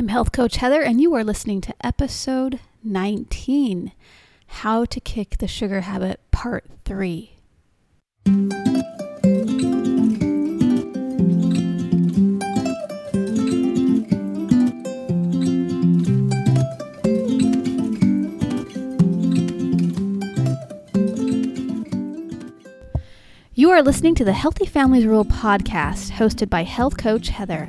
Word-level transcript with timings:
I'm 0.00 0.08
Health 0.08 0.32
Coach 0.32 0.56
Heather, 0.56 0.80
and 0.80 0.98
you 0.98 1.12
are 1.14 1.22
listening 1.22 1.60
to 1.60 1.74
episode 1.84 2.58
19 2.82 3.92
How 4.46 4.86
to 4.86 4.98
Kick 4.98 5.36
the 5.36 5.46
Sugar 5.46 5.82
Habit, 5.82 6.20
Part 6.30 6.64
3. 6.86 7.36
You 23.52 23.70
are 23.70 23.82
listening 23.82 24.14
to 24.14 24.24
the 24.24 24.32
Healthy 24.32 24.64
Families 24.64 25.04
Rule 25.04 25.26
podcast, 25.26 26.12
hosted 26.12 26.48
by 26.48 26.62
Health 26.62 26.96
Coach 26.96 27.28
Heather, 27.28 27.68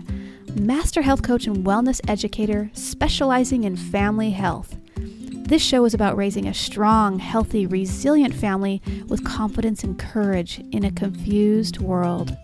master 0.56 1.02
health 1.02 1.22
coach 1.24 1.48
and 1.48 1.66
wellness 1.66 2.02
educator 2.08 2.70
specializing 2.74 3.64
in 3.64 3.76
family 3.76 4.32
health. 4.32 4.76
This 4.96 5.62
show 5.62 5.86
is 5.86 5.94
about 5.94 6.18
raising 6.18 6.48
a 6.48 6.54
strong, 6.54 7.20
healthy, 7.20 7.66
resilient 7.66 8.34
family 8.34 8.82
with 9.08 9.26
confidence 9.26 9.84
and 9.84 10.00
courage 10.00 10.62
in 10.72 10.86
a 10.86 10.92
confused 10.92 11.80
world. 11.80 12.36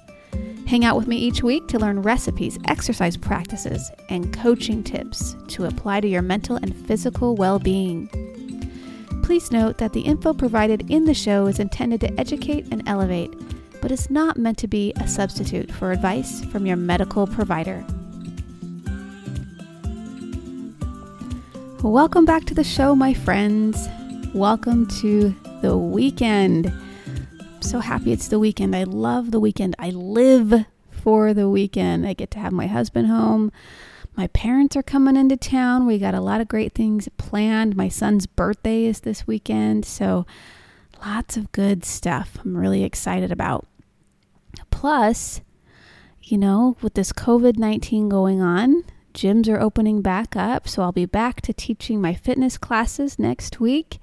Hang 0.67 0.83
out 0.83 0.97
with 0.97 1.07
me 1.07 1.15
each 1.15 1.43
week 1.43 1.67
to 1.69 1.79
learn 1.79 2.01
recipes, 2.01 2.59
exercise 2.65 3.15
practices, 3.15 3.89
and 4.09 4.33
coaching 4.33 4.83
tips 4.83 5.35
to 5.47 5.65
apply 5.65 6.01
to 6.01 6.07
your 6.07 6.21
mental 6.21 6.57
and 6.57 6.75
physical 6.85 7.35
well 7.35 7.59
being. 7.59 8.09
Please 9.23 9.51
note 9.51 9.77
that 9.77 9.93
the 9.93 10.01
info 10.01 10.33
provided 10.33 10.89
in 10.89 11.05
the 11.05 11.13
show 11.13 11.47
is 11.47 11.59
intended 11.59 12.01
to 12.01 12.19
educate 12.19 12.67
and 12.71 12.83
elevate, 12.87 13.33
but 13.81 13.91
is 13.91 14.09
not 14.09 14.37
meant 14.37 14.57
to 14.57 14.67
be 14.67 14.91
a 14.97 15.07
substitute 15.07 15.71
for 15.71 15.91
advice 15.91 16.43
from 16.45 16.65
your 16.65 16.77
medical 16.77 17.27
provider. 17.27 17.85
Welcome 21.83 22.25
back 22.25 22.45
to 22.45 22.55
the 22.55 22.63
show, 22.63 22.95
my 22.95 23.13
friends. 23.13 23.87
Welcome 24.33 24.87
to 24.99 25.29
the 25.61 25.77
weekend. 25.77 26.73
I'm 27.39 27.61
so 27.61 27.79
happy 27.79 28.11
it's 28.11 28.29
the 28.29 28.39
weekend. 28.39 28.75
I 28.75 28.83
love 28.83 29.29
the 29.29 29.39
weekend. 29.39 29.75
I 29.77 29.91
live 29.91 30.65
for 30.89 31.35
the 31.35 31.47
weekend. 31.47 32.07
I 32.07 32.13
get 32.13 32.31
to 32.31 32.39
have 32.39 32.51
my 32.51 32.65
husband 32.65 33.09
home. 33.09 33.51
My 34.15 34.25
parents 34.25 34.75
are 34.75 34.81
coming 34.81 35.15
into 35.15 35.37
town. 35.37 35.85
We 35.85 35.99
got 35.99 36.15
a 36.15 36.19
lot 36.19 36.41
of 36.41 36.47
great 36.47 36.73
things 36.73 37.09
planned. 37.17 37.77
My 37.77 37.89
son's 37.89 38.25
birthday 38.25 38.85
is 38.85 39.01
this 39.01 39.27
weekend, 39.27 39.85
so 39.85 40.25
lots 41.05 41.37
of 41.37 41.51
good 41.51 41.85
stuff 41.85 42.39
I'm 42.43 42.57
really 42.57 42.83
excited 42.83 43.31
about. 43.31 43.67
Plus, 44.71 45.41
you 46.23 46.39
know, 46.39 46.75
with 46.81 46.95
this 46.95 47.13
COVID 47.13 47.59
19 47.59 48.09
going 48.09 48.41
on, 48.41 48.83
gyms 49.17 49.49
are 49.49 49.59
opening 49.59 50.01
back 50.01 50.35
up, 50.35 50.67
so 50.67 50.83
I'll 50.83 50.91
be 50.91 51.05
back 51.05 51.41
to 51.41 51.53
teaching 51.53 51.99
my 51.99 52.13
fitness 52.13 52.57
classes 52.57 53.17
next 53.17 53.59
week. 53.59 53.97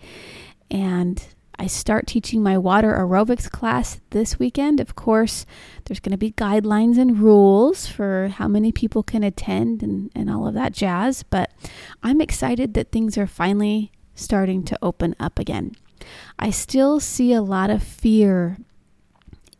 And 0.70 1.25
I 1.57 1.69
start 1.69 2.09
teaching 2.09 2.43
my 2.43 2.59
water 2.59 2.93
aerobics 2.93 3.48
class 3.48 4.01
this 4.11 4.41
weekend. 4.41 4.81
Of 4.81 4.97
course, 4.97 5.47
there's 5.85 6.01
going 6.01 6.11
to 6.11 6.19
be 6.19 6.33
guidelines 6.33 6.98
and 6.98 7.20
rules 7.20 7.87
for 7.87 8.29
how 8.29 8.48
many 8.48 8.73
people 8.73 9.05
can 9.05 9.23
attend 9.23 9.83
and, 9.83 10.11
and 10.17 10.29
all 10.29 10.48
of 10.48 10.55
that 10.55 10.73
jazz, 10.73 11.23
but 11.23 11.53
I'm 12.03 12.20
excited 12.20 12.75
that 12.75 12.91
things 12.91 13.17
are 13.17 13.29
finally 13.29 13.92
starting 14.17 14.65
to 14.65 14.79
open 14.83 15.15
up 15.20 15.39
again. 15.39 15.77
I 16.41 16.51
still 16.51 16.98
see 16.98 17.33
a 17.33 17.41
lot 17.41 17.70
of 17.70 17.83
fear 17.83 18.59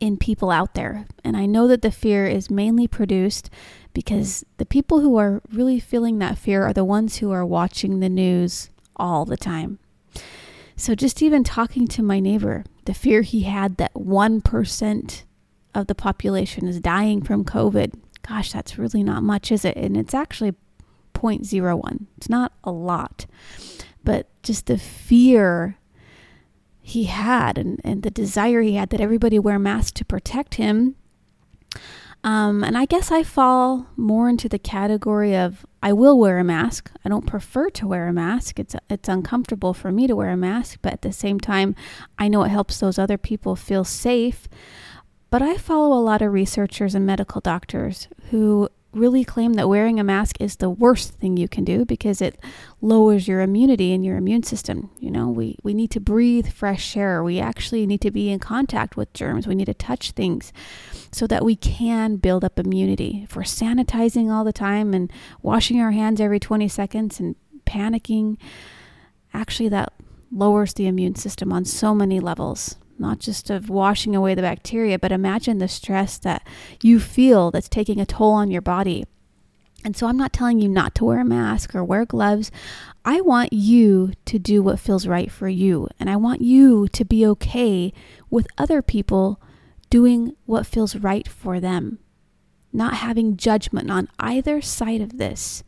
in 0.01 0.17
people 0.17 0.51
out 0.51 0.75
there, 0.75 1.07
and 1.23 1.37
I 1.37 1.47
know 1.47 1.69
that 1.69 1.83
the 1.83 1.93
fear 1.93 2.27
is 2.27 2.51
mainly 2.51 2.89
produced 2.89 3.51
because 3.95 4.45
the 4.59 4.67
people 4.67 5.01
who 5.01 5.17
are 5.17 5.41
really 5.51 5.81
feeling 5.81 6.19
that 6.19 6.37
fear 6.37 6.65
are 6.65 6.73
the 6.73 6.85
ones 6.85 7.17
who 7.17 7.31
are 7.31 7.47
watching 7.47 8.01
the 8.01 8.09
news 8.09 8.69
all 8.97 9.25
the 9.25 9.37
time. 9.37 9.79
So, 10.77 10.95
just 10.95 11.23
even 11.23 11.45
talking 11.45 11.87
to 11.89 12.03
my 12.03 12.19
neighbor, 12.19 12.65
the 12.85 12.95
fear 12.95 13.23
he 13.23 13.43
had 13.43 13.77
that 13.77 13.95
1% 13.95 15.23
of 15.75 15.87
the 15.87 15.95
population 15.95 16.67
is 16.67 16.81
dying 16.81 17.23
from 17.23 17.45
COVID, 17.45 17.95
gosh, 18.27 18.53
that's 18.53 18.77
really 18.77 19.05
not 19.05 19.23
much, 19.23 19.53
is 19.53 19.65
it? 19.65 19.77
And 19.77 19.97
it's 19.97 20.15
actually 20.15 20.55
0.01. 21.15 22.07
It's 22.17 22.29
not 22.29 22.53
a 22.65 22.73
lot. 22.73 23.27
But 24.03 24.29
just 24.43 24.67
the 24.67 24.79
fear 24.79 25.79
he 26.83 27.05
had 27.05 27.57
and, 27.57 27.81
and 27.85 28.03
the 28.03 28.11
desire 28.11 28.61
he 28.61 28.75
had 28.75 28.91
that 28.91 29.01
everybody 29.01 29.39
wear 29.39 29.59
masks 29.59 29.93
to 29.93 30.05
protect 30.05 30.57
him 30.57 30.97
um, 32.25 32.65
and 32.65 32.77
I 32.77 32.87
guess 32.87 33.13
I 33.13 33.23
fall 33.23 33.87
more 33.97 34.31
into 34.31 34.49
the 34.49 34.59
category 34.59 35.37
of 35.37 35.67
I 35.83 35.93
will 35.93 36.19
wear 36.19 36.39
a 36.39 36.45
mask. 36.45 36.91
I 37.05 37.11
don't 37.11 37.27
prefer 37.27 37.69
to 37.69 37.87
wear 37.87 38.09
a 38.09 38.13
mask. 38.15 38.59
It's 38.59 38.75
it's 38.89 39.11
uncomfortable 39.11 39.75
for 39.75 39.93
me 39.93 40.07
to 40.07 40.17
wear 40.17 40.31
a 40.31 40.37
mask, 40.37 40.79
but 40.81 40.95
at 40.95 41.03
the 41.03 41.13
same 41.13 41.39
time, 41.39 41.77
I 42.19 42.29
know 42.29 42.43
it 42.43 42.49
helps 42.49 42.81
those 42.81 42.99
other 42.99 43.19
people 43.19 43.55
feel 43.55 43.85
safe. 43.85 44.49
But 45.29 45.43
I 45.43 45.59
follow 45.59 45.99
a 45.99 46.01
lot 46.01 46.23
of 46.23 46.33
researchers 46.33 46.95
and 46.95 47.05
medical 47.05 47.43
doctors 47.43 48.09
who 48.31 48.71
really 48.95 49.25
claim 49.25 49.55
that 49.55 49.69
wearing 49.69 49.99
a 49.99 50.05
mask 50.05 50.41
is 50.41 50.57
the 50.57 50.71
worst 50.71 51.15
thing 51.15 51.37
you 51.37 51.49
can 51.49 51.65
do 51.65 51.85
because 51.85 52.21
it 52.21 52.39
lowers 52.81 53.27
your 53.29 53.41
immunity 53.41 53.93
and 53.93 54.05
your 54.05 54.17
immune 54.17 54.43
system. 54.43 54.91
You 54.99 55.11
know, 55.11 55.29
we, 55.29 55.59
we 55.63 55.75
need 55.75 55.91
to 55.93 56.01
breathe 56.01 56.53
fresh 56.53 56.97
air. 56.97 57.23
We 57.23 57.41
actually 57.41 57.87
need 57.87 58.01
to 58.03 58.11
be 58.11 58.31
in 58.31 58.39
contact 58.39 58.97
with 58.97 59.13
germs. 59.13 59.47
We 59.47 59.55
need 59.55 59.67
to 59.67 59.75
touch 59.75 60.13
things 60.13 60.53
so 61.13 61.27
that 61.27 61.45
we 61.45 61.57
can 61.57 62.17
build 62.17 62.45
up 62.45 62.59
immunity. 62.59 63.23
If 63.25 63.37
we're 63.37 63.43
sanitizing 63.43 64.31
all 64.31 64.45
the 64.45 64.53
time 64.53 64.95
and 64.95 65.13
washing 65.43 65.81
our 65.81 65.93
hands 65.93 66.21
every 66.21 66.41
20 66.41 66.69
seconds 66.69 67.21
and 67.21 67.37
panicking, 67.67 68.37
actually, 69.33 69.69
that 69.71 69.93
lowers 70.31 70.75
the 70.75 70.87
immune 70.87 71.15
system 71.15 71.53
on 71.53 71.65
so 71.65 71.95
many 71.95 72.21
levels 72.21 72.77
not 72.99 73.19
just 73.19 73.51
of 73.51 73.69
washing 73.69 74.15
away 74.15 74.35
the 74.35 74.43
bacteria, 74.43 74.99
but 74.99 75.13
imagine 75.13 75.59
the 75.59 75.69
stress 75.69 76.19
that 76.19 76.47
you 76.83 77.01
feel 77.01 77.51
that's 77.51 77.69
taking 77.69 78.01
a 78.01 78.07
toll 78.07 78.33
on 78.33 78.51
your 78.51 78.63
body. 78.63 79.05
And 79.85 79.95
so 79.95 80.07
I'm 80.07 80.17
not 80.17 80.33
telling 80.33 80.61
you 80.61 80.69
not 80.69 80.95
to 80.95 81.05
wear 81.05 81.21
a 81.21 81.25
mask 81.25 81.75
or 81.75 81.85
wear 81.85 82.07
gloves. 82.07 82.51
I 83.05 83.21
want 83.21 83.53
you 83.53 84.13
to 84.25 84.39
do 84.39 84.63
what 84.63 84.81
feels 84.81 85.07
right 85.07 85.31
for 85.31 85.47
you. 85.47 85.89
And 86.01 86.09
I 86.09 86.17
want 86.17 86.41
you 86.41 86.89
to 86.89 87.05
be 87.05 87.27
okay 87.27 87.93
with 88.31 88.47
other 88.57 88.81
people 88.81 89.41
doing 89.91 90.35
what 90.47 90.67
feels 90.67 90.97
right 90.97 91.29
for 91.29 91.61
them. 91.61 91.99
Not 92.73 92.95
having 92.95 93.37
judgment 93.37 93.91
on 93.91 94.09
either 94.19 94.63
side 94.63 95.03
of 95.03 95.19
this. 95.19 95.63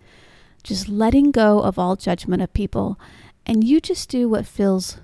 Just 0.63 0.89
letting 0.89 1.31
go 1.31 1.61
of 1.61 1.79
all 1.79 1.95
judgment 1.95 2.43
of 2.43 2.55
people. 2.55 2.99
And 3.45 3.63
you 3.63 3.81
just 3.81 4.09
do 4.09 4.31
what 4.31 4.47
feels 4.47 4.99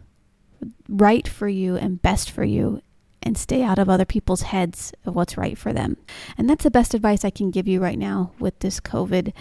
right 0.88 1.26
for 1.26 1.48
you 1.48 1.76
and 1.76 2.02
best 2.02 2.30
for 2.30 2.44
you 2.44 2.82
and 3.22 3.38
stay 3.38 3.62
out 3.62 3.78
of 3.78 3.88
other 3.88 4.04
people's 4.04 4.42
heads 4.42 4.92
of 5.04 5.14
what's 5.14 5.36
right 5.36 5.56
for 5.56 5.72
them. 5.72 5.96
And 6.36 6.50
that's 6.50 6.64
the 6.64 6.70
best 6.70 6.94
advice 6.94 7.24
I 7.24 7.30
can 7.30 7.50
give 7.50 7.68
you 7.68 7.80
right 7.80 7.98
now 7.98 8.32
with 8.38 8.58
this 8.60 8.80
COVID 8.80 9.32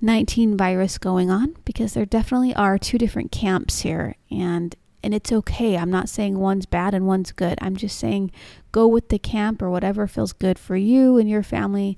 19 0.00 0.56
virus 0.56 0.96
going 0.96 1.28
on 1.28 1.56
because 1.64 1.94
there 1.94 2.06
definitely 2.06 2.54
are 2.54 2.78
two 2.78 2.98
different 2.98 3.32
camps 3.32 3.80
here 3.80 4.14
and 4.30 4.76
and 5.02 5.14
it's 5.14 5.30
okay. 5.30 5.76
I'm 5.76 5.90
not 5.90 6.08
saying 6.08 6.38
one's 6.38 6.66
bad 6.66 6.92
and 6.92 7.06
one's 7.06 7.30
good. 7.30 7.56
I'm 7.60 7.76
just 7.76 7.98
saying 7.98 8.32
go 8.72 8.86
with 8.86 9.08
the 9.08 9.18
camp 9.18 9.62
or 9.62 9.70
whatever 9.70 10.06
feels 10.06 10.32
good 10.32 10.58
for 10.58 10.76
you 10.76 11.18
and 11.18 11.28
your 11.28 11.42
family. 11.42 11.96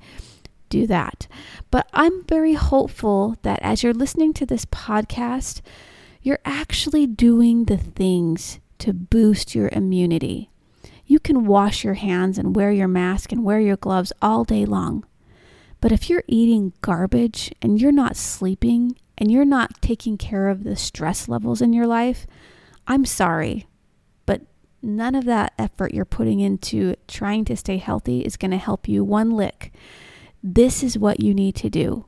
Do 0.69 0.87
that. 0.87 1.27
But 1.71 1.89
I'm 1.93 2.25
very 2.25 2.55
hopeful 2.55 3.37
that 3.43 3.59
as 3.63 3.83
you're 3.83 3.95
listening 3.95 4.33
to 4.35 4.47
this 4.47 4.65
podcast, 4.67 5.63
you're 6.23 6.41
actually 6.45 7.07
doing 7.07 7.65
the 7.65 7.77
things 7.77 8.61
to 8.79 8.93
boost 8.93 9.55
your 9.55 9.69
immunity. 9.73 10.51
You 11.07 11.19
can 11.19 11.47
wash 11.47 11.83
your 11.85 11.95
hands 11.95 12.39
and 12.39 12.55
wear 12.55 12.71
your 12.71 12.89
mask 12.89 13.33
and 13.33 13.45
wear 13.45 13.61
your 13.61 13.77
gloves 13.77 14.13
all 14.21 14.45
day 14.45 14.65
long. 14.65 15.05
But 15.81 15.93
if 15.93 16.11
you're 16.11 16.25
eating 16.27 16.73
garbage 16.83 17.53
and 17.63 17.81
you're 17.81 17.91
not 17.91 18.17
sleeping 18.17 18.97
and 19.17 19.31
you're 19.31 19.45
not 19.45 19.81
taking 19.81 20.19
care 20.19 20.49
of 20.49 20.63
the 20.63 20.77
stress 20.77 21.29
levels 21.29 21.63
in 21.63 21.73
your 21.73 21.87
life, 21.87 22.27
I'm 22.87 23.05
sorry. 23.05 23.67
But 24.27 24.43
none 24.83 25.15
of 25.15 25.25
that 25.25 25.55
effort 25.59 25.95
you're 25.95 26.05
putting 26.05 26.41
into 26.41 26.97
trying 27.09 27.45
to 27.47 27.57
stay 27.57 27.79
healthy 27.79 28.21
is 28.21 28.37
going 28.37 28.51
to 28.51 28.57
help 28.59 28.89
you 28.89 29.03
one 29.03 29.31
lick. 29.31 29.73
This 30.43 30.83
is 30.83 30.99
what 30.99 31.21
you 31.21 31.35
need 31.35 31.55
to 31.57 31.71
do 31.71 32.07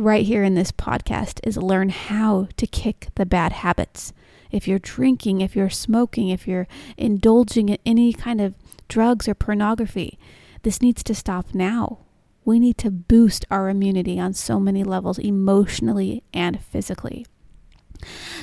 right 0.00 0.24
here 0.24 0.42
in 0.42 0.54
this 0.54 0.72
podcast 0.72 1.40
is 1.44 1.56
learn 1.56 1.90
how 1.90 2.48
to 2.56 2.66
kick 2.66 3.08
the 3.16 3.26
bad 3.26 3.52
habits. 3.52 4.12
If 4.50 4.66
you're 4.66 4.78
drinking, 4.78 5.42
if 5.42 5.54
you're 5.54 5.70
smoking, 5.70 6.28
if 6.30 6.48
you're 6.48 6.66
indulging 6.96 7.68
in 7.68 7.78
any 7.84 8.12
kind 8.12 8.40
of 8.40 8.54
drugs 8.88 9.28
or 9.28 9.34
pornography, 9.34 10.18
this 10.62 10.82
needs 10.82 11.02
to 11.04 11.14
stop 11.14 11.54
now. 11.54 11.98
We 12.44 12.58
need 12.58 12.78
to 12.78 12.90
boost 12.90 13.44
our 13.50 13.68
immunity 13.68 14.18
on 14.18 14.32
so 14.32 14.58
many 14.58 14.82
levels, 14.82 15.18
emotionally 15.18 16.24
and 16.32 16.62
physically. 16.64 17.26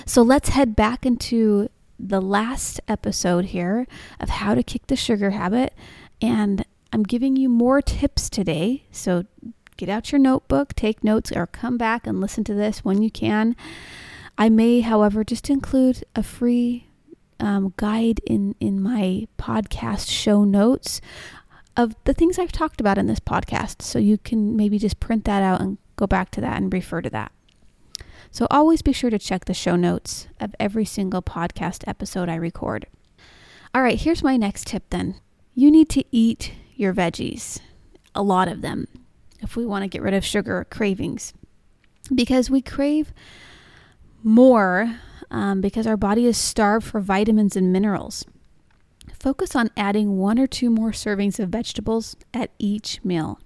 So 0.06 0.22
let's 0.22 0.50
head 0.50 0.76
back 0.76 1.06
into 1.06 1.70
the 2.00 2.22
last 2.22 2.80
episode 2.88 3.46
here 3.46 3.88
of 4.20 4.30
how 4.30 4.54
to 4.54 4.62
kick 4.62 4.88
the 4.88 4.96
sugar 4.96 5.32
habit. 5.32 5.74
And 6.22 6.64
I'm 6.94 7.04
giving 7.04 7.36
you 7.36 7.50
more 7.50 7.82
tips 7.82 8.30
today. 8.30 8.86
So 8.92 9.26
get 9.78 9.90
out 9.90 10.12
your 10.12 10.20
notebook, 10.20 10.74
take 10.74 11.04
notes, 11.04 11.32
or 11.32 11.48
come 11.48 11.78
back 11.78 12.06
and 12.06 12.20
listen 12.20 12.44
to 12.46 12.54
this 12.54 12.84
when 12.84 13.02
you 13.02 13.12
can. 13.12 13.56
I 14.38 14.50
may, 14.50 14.82
however, 14.82 15.24
just 15.24 15.50
include 15.50 16.04
a 16.16 16.24
free 16.24 16.88
um, 17.40 17.74
guide 17.78 18.20
in, 18.26 18.56
in 18.60 18.82
my 18.82 19.28
podcast 19.38 20.10
show 20.10 20.44
notes 20.44 21.02
of 21.76 21.96
the 22.06 22.14
things 22.14 22.40
I've 22.40 22.52
talked 22.52 22.82
about 22.82 22.98
in 22.98 23.08
this 23.08 23.20
podcast. 23.20 23.82
So 23.82 24.00
you 24.00 24.18
can 24.18 24.56
maybe 24.56 24.80
just 24.80 25.00
print 25.00 25.26
that 25.26 25.44
out 25.44 25.62
and 25.62 25.78
go 25.96 26.08
back 26.08 26.32
to 26.32 26.42
that 26.42 26.58
and 26.58 26.74
refer 26.74 27.02
to 27.02 27.10
that. 27.12 27.32
So 28.32 28.48
always 28.52 28.82
be 28.82 28.94
sure 28.94 29.10
to 29.10 29.20
check 29.20 29.46
the 29.46 29.54
show 29.54 29.76
notes 29.76 30.28
of 30.40 30.56
every 30.60 30.86
single 30.86 31.22
podcast 31.22 31.84
episode 31.88 32.30
I 32.30 32.36
record. 32.36 32.88
All 33.74 33.82
right, 33.82 34.00
here's 34.00 34.24
my 34.24 34.38
next 34.38 34.68
tip 34.68 34.84
then. 34.90 35.20
You 35.54 35.72
need 35.72 35.90
to 35.90 36.04
eat 36.12 36.54
your 36.76 36.94
veggies, 36.94 37.60
a 38.14 38.22
lot 38.22 38.48
of 38.48 38.62
them, 38.62 38.88
if 39.40 39.56
we 39.56 39.66
want 39.66 39.84
to 39.84 39.88
get 39.88 40.02
rid 40.02 40.14
of 40.14 40.26
sugar 40.26 40.66
cravings. 40.70 41.34
Because 42.14 42.50
we 42.50 42.62
crave 42.62 43.14
more 44.24 45.00
um, 45.30 45.62
because 45.62 45.88
our 45.88 45.98
body 45.98 46.26
is 46.26 46.38
starved 46.38 46.86
for 46.86 47.00
vitamins 47.00 47.56
and 47.56 47.72
minerals. 47.72 48.26
Focus 49.14 49.56
on 49.56 49.72
adding 49.76 50.18
one 50.18 50.40
or 50.40 50.48
two 50.48 50.70
more 50.70 50.92
servings 50.92 51.40
of 51.40 51.50
vegetables 51.50 52.16
at 52.34 52.52
each 52.60 53.04
meal. 53.04 53.40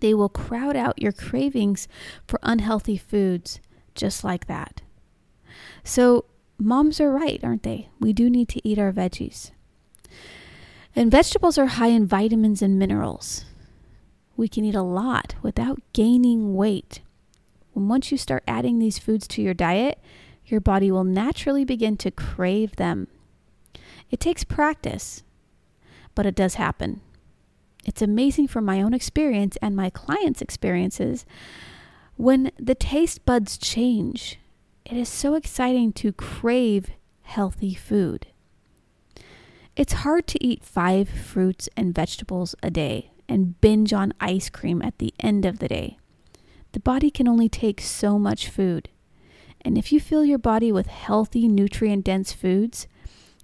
They 0.00 0.14
will 0.14 0.28
crowd 0.28 0.76
out 0.76 1.00
your 1.00 1.12
cravings 1.12 1.88
for 2.26 2.38
unhealthy 2.42 2.96
foods 2.96 3.60
just 3.94 4.22
like 4.22 4.46
that. 4.46 4.82
So, 5.82 6.26
moms 6.58 7.00
are 7.00 7.10
right, 7.10 7.40
aren't 7.42 7.64
they? 7.64 7.88
We 7.98 8.12
do 8.12 8.30
need 8.30 8.48
to 8.50 8.68
eat 8.68 8.78
our 8.78 8.92
veggies. 8.92 9.50
And 10.94 11.10
vegetables 11.10 11.58
are 11.58 11.66
high 11.66 11.88
in 11.88 12.06
vitamins 12.06 12.62
and 12.62 12.78
minerals. 12.78 13.44
We 14.38 14.46
can 14.46 14.64
eat 14.64 14.76
a 14.76 14.82
lot 14.82 15.34
without 15.42 15.82
gaining 15.92 16.54
weight. 16.54 17.00
When 17.72 17.88
once 17.88 18.12
you 18.12 18.16
start 18.16 18.44
adding 18.46 18.78
these 18.78 18.96
foods 18.96 19.26
to 19.28 19.42
your 19.42 19.52
diet, 19.52 19.98
your 20.46 20.60
body 20.60 20.92
will 20.92 21.02
naturally 21.02 21.64
begin 21.64 21.96
to 21.96 22.12
crave 22.12 22.76
them. 22.76 23.08
It 24.12 24.20
takes 24.20 24.44
practice, 24.44 25.24
but 26.14 26.24
it 26.24 26.36
does 26.36 26.54
happen. 26.54 27.00
It's 27.84 28.00
amazing 28.00 28.46
from 28.46 28.64
my 28.64 28.80
own 28.80 28.94
experience 28.94 29.58
and 29.60 29.74
my 29.74 29.90
clients' 29.90 30.40
experiences 30.40 31.26
when 32.16 32.52
the 32.60 32.76
taste 32.76 33.26
buds 33.26 33.58
change. 33.58 34.38
It 34.84 34.96
is 34.96 35.08
so 35.08 35.34
exciting 35.34 35.92
to 35.94 36.12
crave 36.12 36.90
healthy 37.22 37.74
food. 37.74 38.28
It's 39.74 40.04
hard 40.04 40.28
to 40.28 40.44
eat 40.44 40.62
five 40.62 41.08
fruits 41.08 41.68
and 41.76 41.92
vegetables 41.92 42.54
a 42.62 42.70
day 42.70 43.10
and 43.28 43.60
binge 43.60 43.92
on 43.92 44.14
ice 44.20 44.48
cream 44.48 44.82
at 44.82 44.98
the 44.98 45.14
end 45.20 45.44
of 45.44 45.58
the 45.58 45.68
day. 45.68 45.98
The 46.72 46.80
body 46.80 47.10
can 47.10 47.28
only 47.28 47.48
take 47.48 47.80
so 47.80 48.18
much 48.18 48.48
food. 48.48 48.88
And 49.62 49.76
if 49.76 49.92
you 49.92 50.00
fill 50.00 50.24
your 50.24 50.38
body 50.38 50.70
with 50.70 50.86
healthy, 50.86 51.48
nutrient 51.48 52.04
dense 52.04 52.32
foods, 52.32 52.86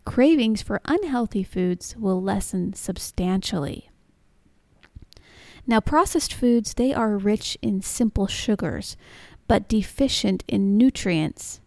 cravings 0.05 0.63
for 0.63 0.81
unhealthy 0.85 1.43
foods 1.43 1.97
will 1.99 2.23
lessen 2.23 2.75
substantially. 2.75 3.91
Now, 5.67 5.81
processed 5.81 6.35
foods, 6.35 6.75
they 6.75 6.93
are 6.93 7.17
rich 7.17 7.57
in 7.63 7.81
simple 7.81 8.27
sugars, 8.27 8.97
but 9.49 9.69
deficient 9.69 10.45
in 10.47 10.77
nutrients. 10.77 11.61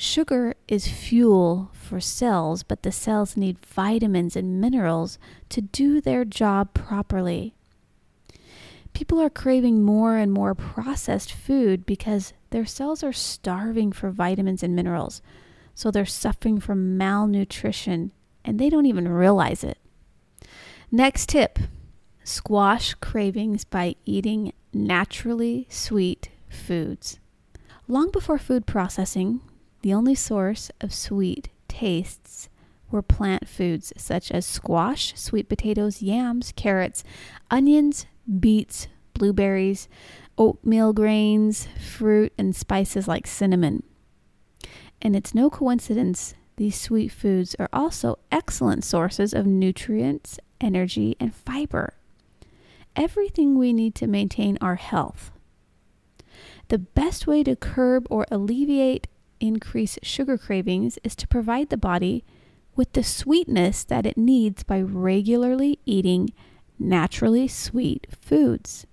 Sugar 0.00 0.54
is 0.68 0.86
fuel 0.86 1.72
for 1.72 1.98
cells, 1.98 2.62
but 2.62 2.84
the 2.84 2.92
cells 2.92 3.36
need 3.36 3.58
vitamins 3.58 4.36
and 4.36 4.60
minerals 4.60 5.18
to 5.48 5.60
do 5.60 6.00
their 6.00 6.24
job 6.24 6.72
properly. 6.72 7.52
People 8.92 9.20
are 9.20 9.28
craving 9.28 9.82
more 9.82 10.16
and 10.16 10.32
more 10.32 10.54
processed 10.54 11.32
food 11.32 11.84
because 11.84 12.32
their 12.50 12.64
cells 12.64 13.02
are 13.02 13.12
starving 13.12 13.90
for 13.90 14.12
vitamins 14.12 14.62
and 14.62 14.76
minerals. 14.76 15.20
So 15.74 15.90
they're 15.90 16.06
suffering 16.06 16.60
from 16.60 16.96
malnutrition 16.96 18.12
and 18.44 18.60
they 18.60 18.70
don't 18.70 18.86
even 18.86 19.08
realize 19.08 19.64
it. 19.64 19.78
Next 20.92 21.30
tip 21.30 21.58
squash 22.22 22.94
cravings 22.94 23.64
by 23.64 23.96
eating 24.04 24.52
naturally 24.72 25.66
sweet 25.68 26.28
foods. 26.48 27.18
Long 27.88 28.12
before 28.12 28.38
food 28.38 28.64
processing, 28.64 29.40
the 29.82 29.94
only 29.94 30.14
source 30.14 30.70
of 30.80 30.92
sweet 30.92 31.50
tastes 31.68 32.48
were 32.90 33.02
plant 33.02 33.46
foods 33.46 33.92
such 33.96 34.30
as 34.30 34.46
squash, 34.46 35.12
sweet 35.16 35.48
potatoes, 35.48 36.02
yams, 36.02 36.52
carrots, 36.56 37.04
onions, 37.50 38.06
beets, 38.40 38.88
blueberries, 39.14 39.88
oatmeal 40.36 40.92
grains, 40.92 41.68
fruit, 41.80 42.32
and 42.38 42.56
spices 42.56 43.06
like 43.06 43.26
cinnamon. 43.26 43.82
And 45.02 45.14
it's 45.14 45.34
no 45.34 45.50
coincidence 45.50 46.34
these 46.58 46.78
sweet 46.78 47.12
foods 47.12 47.54
are 47.60 47.68
also 47.72 48.18
excellent 48.32 48.82
sources 48.82 49.32
of 49.32 49.46
nutrients, 49.46 50.40
energy, 50.60 51.16
and 51.20 51.32
fiber. 51.32 51.94
Everything 52.96 53.56
we 53.56 53.72
need 53.72 53.94
to 53.94 54.08
maintain 54.08 54.58
our 54.60 54.74
health. 54.74 55.30
The 56.66 56.78
best 56.78 57.28
way 57.28 57.44
to 57.44 57.54
curb 57.54 58.08
or 58.10 58.26
alleviate 58.28 59.06
increased 59.40 59.98
sugar 60.02 60.38
cravings 60.38 60.98
is 61.04 61.14
to 61.16 61.28
provide 61.28 61.70
the 61.70 61.76
body 61.76 62.24
with 62.76 62.92
the 62.92 63.04
sweetness 63.04 63.84
that 63.84 64.06
it 64.06 64.16
needs 64.16 64.62
by 64.62 64.80
regularly 64.80 65.78
eating 65.84 66.30
naturally 66.78 67.48
sweet 67.48 68.06
foods. 68.20 68.86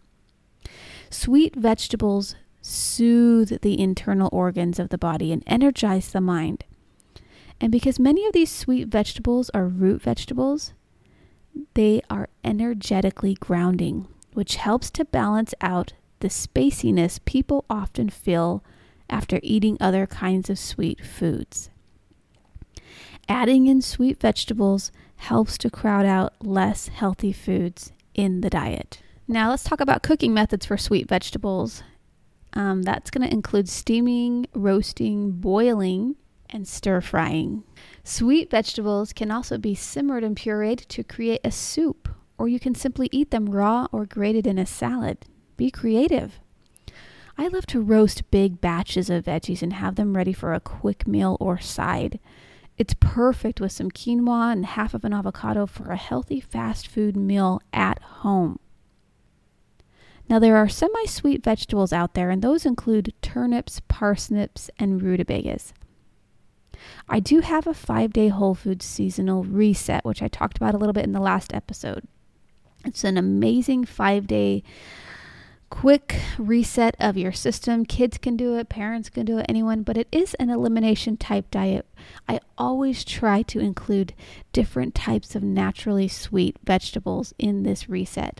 Sweet 1.09 1.55
vegetables 1.55 2.35
soothe 2.61 3.61
the 3.61 3.79
internal 3.79 4.29
organs 4.31 4.79
of 4.79 4.89
the 4.89 4.97
body 4.97 5.31
and 5.31 5.43
energize 5.45 6.11
the 6.11 6.21
mind. 6.21 6.63
And 7.61 7.71
because 7.71 7.99
many 7.99 8.25
of 8.25 8.33
these 8.33 8.51
sweet 8.51 8.87
vegetables 8.87 9.51
are 9.51 9.67
root 9.67 10.01
vegetables, 10.01 10.73
they 11.75 12.01
are 12.09 12.29
energetically 12.43 13.35
grounding, 13.35 14.07
which 14.33 14.55
helps 14.55 14.89
to 14.91 15.05
balance 15.05 15.53
out 15.61 15.93
the 16.19 16.27
spaciness 16.27 17.19
people 17.23 17.65
often 17.69 18.09
feel 18.09 18.63
after 19.09 19.39
eating 19.43 19.77
other 19.79 20.07
kinds 20.07 20.49
of 20.49 20.59
sweet 20.59 21.03
foods. 21.03 21.69
Adding 23.27 23.67
in 23.67 23.81
sweet 23.81 24.19
vegetables 24.19 24.91
helps 25.17 25.57
to 25.59 25.69
crowd 25.69 26.05
out 26.05 26.33
less 26.45 26.89
healthy 26.89 27.33
foods 27.33 27.91
in 28.13 28.41
the 28.41 28.49
diet. 28.49 29.01
Now, 29.27 29.49
let's 29.49 29.63
talk 29.63 29.79
about 29.79 30.03
cooking 30.03 30.33
methods 30.33 30.65
for 30.65 30.77
sweet 30.77 31.07
vegetables 31.07 31.83
um, 32.55 32.83
that's 32.83 33.11
going 33.11 33.27
to 33.27 33.33
include 33.33 33.67
steaming, 33.67 34.47
roasting, 34.53 35.31
boiling, 35.31 36.15
and 36.49 36.67
stir 36.67 37.01
frying. 37.01 37.63
Sweet 38.03 38.49
vegetables 38.49 39.11
can 39.11 39.31
also 39.31 39.57
be 39.57 39.75
simmered 39.75 40.23
and 40.23 40.37
pureed 40.37 40.87
to 40.87 41.03
create 41.03 41.41
a 41.43 41.51
soup, 41.51 42.07
or 42.37 42.47
you 42.47 42.59
can 42.59 42.75
simply 42.75 43.09
eat 43.11 43.31
them 43.31 43.47
raw 43.47 43.87
or 43.91 44.05
grated 44.05 44.47
in 44.47 44.57
a 44.57 44.65
salad. 44.65 45.25
Be 45.57 45.69
creative. 45.69 46.39
I 47.37 47.47
love 47.47 47.65
to 47.67 47.81
roast 47.81 48.29
big 48.31 48.61
batches 48.61 49.09
of 49.09 49.25
veggies 49.25 49.61
and 49.61 49.73
have 49.73 49.95
them 49.95 50.15
ready 50.15 50.33
for 50.33 50.53
a 50.53 50.59
quick 50.59 51.05
meal 51.05 51.37
or 51.39 51.59
side. 51.59 52.19
It's 52.77 52.95
perfect 52.99 53.59
with 53.59 53.71
some 53.71 53.91
quinoa 53.91 54.51
and 54.51 54.65
half 54.65 54.93
of 54.93 55.03
an 55.05 55.13
avocado 55.13 55.65
for 55.65 55.91
a 55.91 55.97
healthy 55.97 56.39
fast 56.39 56.87
food 56.87 57.15
meal 57.15 57.61
at 57.73 58.01
home. 58.01 58.59
Now, 60.27 60.39
there 60.39 60.57
are 60.57 60.67
semi 60.67 61.05
sweet 61.05 61.43
vegetables 61.43 61.93
out 61.93 62.15
there, 62.15 62.29
and 62.29 62.41
those 62.41 62.65
include 62.65 63.13
turnips, 63.21 63.81
parsnips, 63.87 64.69
and 64.79 65.01
rutabagas. 65.01 65.73
I 67.07 67.19
do 67.19 67.41
have 67.41 67.67
a 67.67 67.73
five 67.73 68.11
day 68.11 68.29
Whole 68.29 68.55
Foods 68.55 68.85
seasonal 68.85 69.43
reset, 69.43 70.03
which 70.03 70.21
I 70.21 70.27
talked 70.27 70.57
about 70.57 70.73
a 70.73 70.77
little 70.77 70.93
bit 70.93 71.05
in 71.05 71.11
the 71.11 71.19
last 71.19 71.53
episode. 71.53 72.07
It's 72.83 73.03
an 73.03 73.17
amazing 73.17 73.85
five 73.85 74.27
day 74.27 74.63
quick 75.75 76.15
reset 76.37 76.95
of 77.01 77.17
your 77.17 77.33
system. 77.33 77.85
Kids 77.85 78.17
can 78.17 78.37
do 78.37 78.55
it, 78.55 78.69
parents 78.69 79.09
can 79.09 79.25
do 79.25 79.39
it, 79.39 79.45
anyone, 79.49 79.83
but 79.83 79.97
it 79.97 80.07
is 80.09 80.33
an 80.35 80.49
elimination 80.49 81.17
type 81.17 81.51
diet. 81.51 81.85
I 82.29 82.39
always 82.57 83.03
try 83.03 83.41
to 83.41 83.59
include 83.59 84.13
different 84.53 84.95
types 84.95 85.35
of 85.35 85.43
naturally 85.43 86.07
sweet 86.07 86.55
vegetables 86.63 87.33
in 87.37 87.63
this 87.63 87.89
reset. 87.89 88.39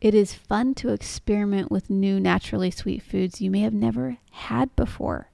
It 0.00 0.14
is 0.14 0.32
fun 0.32 0.74
to 0.76 0.88
experiment 0.88 1.70
with 1.70 1.90
new 1.90 2.18
naturally 2.18 2.70
sweet 2.70 3.02
foods 3.02 3.42
you 3.42 3.50
may 3.50 3.60
have 3.60 3.74
never 3.74 4.16
had 4.30 4.74
before. 4.76 5.28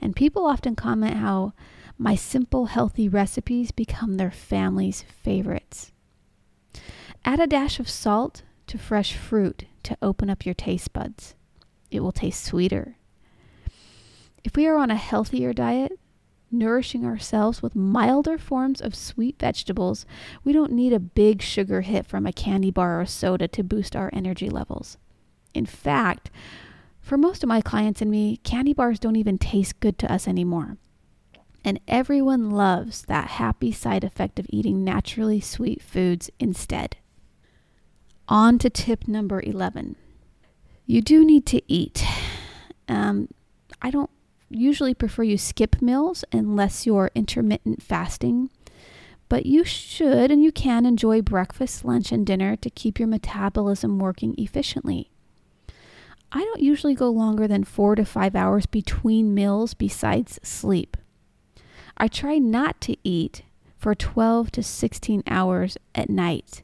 And 0.00 0.16
people 0.16 0.44
often 0.44 0.74
comment 0.74 1.18
how 1.18 1.52
my 1.96 2.16
simple, 2.16 2.66
healthy 2.66 3.08
recipes 3.08 3.70
become 3.70 4.16
their 4.16 4.32
family's 4.32 5.02
favorites. 5.02 5.92
Add 7.24 7.38
a 7.38 7.46
dash 7.46 7.78
of 7.78 7.88
salt 7.88 8.42
to 8.72 8.78
fresh 8.78 9.14
fruit 9.14 9.66
to 9.82 9.98
open 10.00 10.30
up 10.30 10.46
your 10.46 10.54
taste 10.54 10.94
buds. 10.94 11.34
It 11.90 12.00
will 12.00 12.10
taste 12.10 12.42
sweeter. 12.42 12.96
If 14.44 14.56
we 14.56 14.66
are 14.66 14.76
on 14.76 14.90
a 14.90 14.96
healthier 14.96 15.52
diet, 15.52 15.98
nourishing 16.50 17.04
ourselves 17.04 17.60
with 17.60 17.76
milder 17.76 18.38
forms 18.38 18.80
of 18.80 18.94
sweet 18.94 19.38
vegetables, 19.38 20.06
we 20.42 20.54
don't 20.54 20.72
need 20.72 20.94
a 20.94 20.98
big 20.98 21.42
sugar 21.42 21.82
hit 21.82 22.06
from 22.06 22.24
a 22.24 22.32
candy 22.32 22.70
bar 22.70 22.98
or 22.98 23.04
soda 23.04 23.46
to 23.48 23.62
boost 23.62 23.94
our 23.94 24.08
energy 24.14 24.48
levels. 24.48 24.96
In 25.52 25.66
fact, 25.66 26.30
for 27.02 27.18
most 27.18 27.42
of 27.42 27.48
my 27.48 27.60
clients 27.60 28.00
and 28.00 28.10
me, 28.10 28.38
candy 28.38 28.72
bars 28.72 28.98
don't 28.98 29.16
even 29.16 29.36
taste 29.36 29.80
good 29.80 29.98
to 29.98 30.10
us 30.10 30.26
anymore. 30.26 30.78
And 31.62 31.78
everyone 31.86 32.48
loves 32.48 33.02
that 33.02 33.32
happy 33.32 33.70
side 33.70 34.02
effect 34.02 34.38
of 34.38 34.46
eating 34.48 34.82
naturally 34.82 35.42
sweet 35.42 35.82
foods 35.82 36.30
instead. 36.40 36.96
On 38.28 38.58
to 38.58 38.70
tip 38.70 39.08
number 39.08 39.40
11. 39.42 39.96
You 40.86 41.00
do 41.00 41.24
need 41.24 41.46
to 41.46 41.62
eat. 41.70 42.04
Um, 42.88 43.28
I 43.80 43.90
don't 43.90 44.10
usually 44.48 44.94
prefer 44.94 45.22
you 45.22 45.38
skip 45.38 45.80
meals 45.80 46.24
unless 46.32 46.86
you're 46.86 47.10
intermittent 47.14 47.82
fasting. 47.82 48.50
But 49.28 49.46
you 49.46 49.64
should 49.64 50.30
and 50.30 50.42
you 50.42 50.52
can 50.52 50.84
enjoy 50.84 51.22
breakfast, 51.22 51.84
lunch, 51.84 52.12
and 52.12 52.26
dinner 52.26 52.54
to 52.56 52.70
keep 52.70 52.98
your 52.98 53.08
metabolism 53.08 53.98
working 53.98 54.34
efficiently. 54.36 55.10
I 56.30 56.40
don't 56.40 56.60
usually 56.60 56.94
go 56.94 57.10
longer 57.10 57.46
than 57.46 57.64
four 57.64 57.94
to 57.94 58.04
five 58.04 58.34
hours 58.36 58.66
between 58.66 59.34
meals 59.34 59.74
besides 59.74 60.38
sleep. 60.42 60.96
I 61.96 62.08
try 62.08 62.38
not 62.38 62.80
to 62.82 62.96
eat 63.04 63.42
for 63.76 63.94
12 63.94 64.50
to 64.52 64.62
16 64.62 65.22
hours 65.26 65.76
at 65.94 66.08
night. 66.08 66.62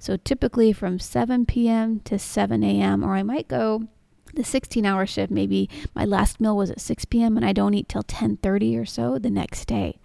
So 0.00 0.16
typically 0.16 0.72
from 0.72 0.98
7 0.98 1.44
p.m. 1.44 2.00
to 2.00 2.18
7 2.18 2.64
a.m., 2.64 3.04
or 3.04 3.14
I 3.14 3.22
might 3.22 3.48
go 3.48 3.86
the 4.34 4.42
16 4.42 4.86
hour 4.86 5.04
shift. 5.04 5.30
Maybe 5.30 5.68
my 5.94 6.06
last 6.06 6.40
meal 6.40 6.56
was 6.56 6.70
at 6.70 6.80
6 6.80 7.04
p.m 7.04 7.36
and 7.36 7.44
i 7.44 7.52
don't 7.52 7.74
eat 7.74 7.88
till 7.88 8.02
10.30 8.02 8.80
or 8.80 8.86
so 8.86 9.18
the 9.18 9.30
next 9.30 9.66
day. 9.66 10.00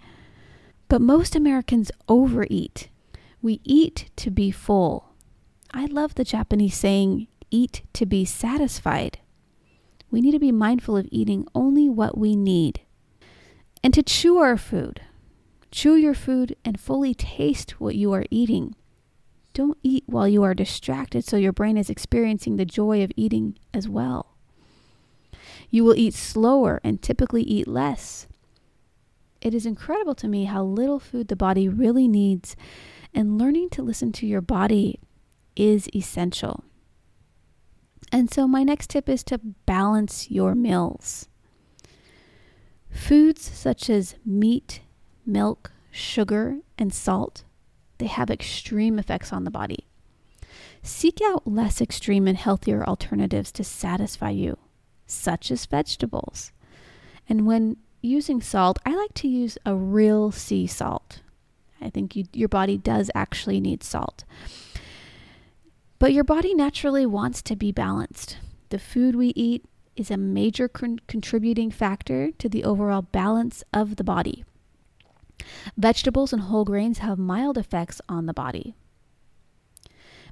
But 0.89 1.01
most 1.01 1.35
americans 1.35 1.91
overeat. 2.09 2.89
We 3.41 3.61
eat 3.63 4.09
to 4.17 4.31
be 4.31 4.51
full. 4.51 5.13
I 5.73 5.85
love 5.85 6.15
the 6.15 6.23
japanese 6.25 6.75
saying 6.75 7.27
eat 7.49 7.83
to 7.93 8.05
be 8.05 8.25
satisfied. 8.25 9.19
We 10.11 10.19
need 10.19 10.31
to 10.31 10.39
be 10.39 10.51
mindful 10.51 10.97
of 10.97 11.07
eating 11.09 11.47
only 11.55 11.87
what 11.89 12.17
we 12.17 12.35
need. 12.35 12.81
And 13.83 13.93
to 13.93 14.03
chew 14.03 14.39
our 14.39 14.57
food 14.57 15.01
chew 15.71 15.95
your 15.95 16.13
food 16.13 16.55
and 16.65 16.79
fully 16.79 17.13
taste 17.13 17.81
what 17.81 17.95
you 17.95 18.11
are 18.13 18.25
eating 18.31 18.75
don't 19.55 19.77
eat 19.81 20.03
while 20.05 20.27
you 20.27 20.43
are 20.43 20.53
distracted 20.53 21.23
so 21.23 21.37
your 21.37 21.53
brain 21.53 21.77
is 21.77 21.89
experiencing 21.89 22.57
the 22.57 22.65
joy 22.65 23.01
of 23.01 23.11
eating 23.15 23.57
as 23.73 23.87
well. 23.87 24.35
You 25.69 25.85
will 25.85 25.95
eat 25.95 26.13
slower 26.13 26.81
and 26.83 27.01
typically 27.01 27.41
eat 27.41 27.67
less. 27.67 28.27
It 29.41 29.53
is 29.53 29.65
incredible 29.65 30.13
to 30.15 30.27
me 30.27 30.43
how 30.45 30.63
little 30.63 30.99
food 30.99 31.29
the 31.29 31.35
body 31.35 31.69
really 31.69 32.07
needs, 32.07 32.55
and 33.13 33.37
learning 33.37 33.69
to 33.71 33.81
listen 33.81 34.11
to 34.13 34.27
your 34.27 34.41
body 34.41 34.99
is 35.55 35.87
essential. 35.95 36.65
And 38.11 38.31
so, 38.31 38.47
my 38.47 38.63
next 38.63 38.89
tip 38.89 39.07
is 39.07 39.23
to 39.25 39.37
balance 39.37 40.29
your 40.29 40.53
meals. 40.53 41.29
Foods 42.89 43.41
such 43.41 43.89
as 43.89 44.15
meat, 44.25 44.81
milk, 45.25 45.71
sugar, 45.91 46.59
and 46.77 46.93
salt 46.93 47.43
they 47.97 48.07
have 48.07 48.29
extreme 48.29 48.99
effects 48.99 49.31
on 49.31 49.43
the 49.43 49.51
body. 49.51 49.85
Seek 50.81 51.19
out 51.23 51.47
less 51.47 51.81
extreme 51.81 52.27
and 52.27 52.37
healthier 52.37 52.85
alternatives 52.85 53.51
to 53.53 53.63
satisfy 53.63 54.29
you, 54.29 54.57
such 55.07 55.49
as 55.49 55.65
vegetables. 55.65 56.51
And 57.27 57.47
when 57.47 57.77
using 58.01 58.41
salt, 58.41 58.77
I 58.85 58.95
like 58.95 59.13
to 59.15 59.27
use 59.27 59.57
a 59.65 59.75
real 59.75 60.31
sea 60.31 60.67
salt. 60.67 61.21
I 61.81 61.89
think 61.89 62.15
you, 62.15 62.25
your 62.33 62.49
body 62.49 62.77
does 62.77 63.09
actually 63.15 63.59
need 63.59 63.83
salt. 63.83 64.23
But 65.97 66.13
your 66.13 66.23
body 66.23 66.53
naturally 66.53 67.05
wants 67.05 67.41
to 67.43 67.55
be 67.55 67.71
balanced. 67.71 68.37
The 68.69 68.79
food 68.79 69.15
we 69.15 69.29
eat 69.35 69.65
is 69.95 70.11
a 70.11 70.17
major 70.17 70.67
con- 70.67 70.99
contributing 71.07 71.71
factor 71.71 72.31
to 72.31 72.49
the 72.49 72.63
overall 72.63 73.01
balance 73.01 73.63
of 73.73 73.95
the 73.95 74.03
body. 74.03 74.43
Vegetables 75.77 76.31
and 76.31 76.43
whole 76.43 76.65
grains 76.65 76.99
have 76.99 77.17
mild 77.17 77.57
effects 77.57 78.01
on 78.07 78.25
the 78.25 78.33
body. 78.33 78.75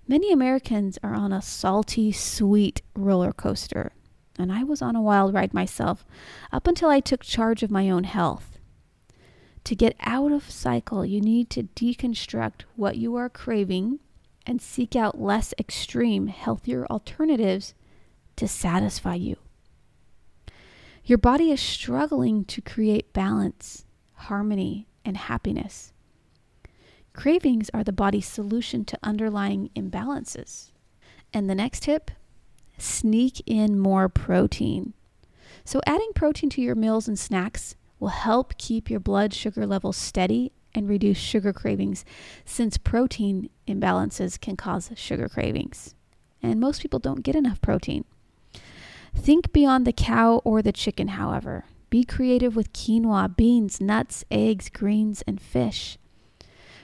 Many 0.07 0.31
Americans 0.31 0.99
are 1.01 1.13
on 1.13 1.31
a 1.31 1.41
salty, 1.41 2.11
sweet 2.11 2.81
roller 2.95 3.31
coaster, 3.31 3.93
and 4.37 4.51
I 4.51 4.63
was 4.63 4.81
on 4.81 4.95
a 4.95 5.01
wild 5.01 5.33
ride 5.33 5.53
myself 5.53 6.05
up 6.51 6.67
until 6.67 6.89
I 6.89 6.99
took 6.99 7.23
charge 7.23 7.63
of 7.63 7.71
my 7.71 7.89
own 7.89 8.03
health. 8.03 8.57
To 9.63 9.75
get 9.75 9.95
out 10.01 10.33
of 10.33 10.49
cycle, 10.49 11.05
you 11.05 11.21
need 11.21 11.49
to 11.51 11.63
deconstruct 11.63 12.63
what 12.75 12.97
you 12.97 13.15
are 13.15 13.29
craving 13.29 13.99
and 14.45 14.61
seek 14.61 14.93
out 14.95 15.21
less 15.21 15.53
extreme, 15.57 16.27
healthier 16.27 16.85
alternatives 16.87 17.73
to 18.35 18.47
satisfy 18.47 19.15
you. 19.15 19.37
Your 21.05 21.17
body 21.17 21.51
is 21.51 21.61
struggling 21.61 22.43
to 22.45 22.61
create 22.61 23.13
balance, 23.13 23.85
harmony, 24.13 24.87
and 25.05 25.17
happiness. 25.17 25.93
Cravings 27.13 27.69
are 27.73 27.83
the 27.83 27.93
body's 27.93 28.27
solution 28.27 28.85
to 28.85 28.97
underlying 29.03 29.69
imbalances. 29.75 30.71
And 31.33 31.49
the 31.49 31.55
next 31.55 31.83
tip 31.83 32.11
sneak 32.77 33.41
in 33.45 33.79
more 33.79 34.09
protein. 34.09 34.93
So, 35.63 35.79
adding 35.85 36.11
protein 36.13 36.49
to 36.51 36.61
your 36.61 36.75
meals 36.75 37.07
and 37.07 37.17
snacks 37.17 37.75
will 37.99 38.09
help 38.09 38.57
keep 38.57 38.89
your 38.89 38.99
blood 38.99 39.33
sugar 39.33 39.65
levels 39.65 39.95
steady 39.95 40.51
and 40.75 40.89
reduce 40.89 41.17
sugar 41.17 41.53
cravings, 41.53 42.03
since 42.45 42.77
protein 42.77 43.49
imbalances 43.67 44.39
can 44.39 44.57
cause 44.57 44.91
sugar 44.95 45.29
cravings. 45.29 45.93
And 46.41 46.59
most 46.59 46.81
people 46.81 46.99
don't 46.99 47.23
get 47.23 47.35
enough 47.35 47.61
protein. 47.61 48.05
Think 49.15 49.53
beyond 49.53 49.85
the 49.85 49.93
cow 49.93 50.41
or 50.43 50.61
the 50.61 50.71
chicken, 50.71 51.09
however. 51.09 51.65
Be 51.93 52.03
creative 52.03 52.55
with 52.55 52.73
quinoa, 52.73 53.37
beans, 53.37 53.79
nuts, 53.79 54.25
eggs, 54.31 54.67
greens, 54.67 55.21
and 55.27 55.39
fish. 55.39 55.99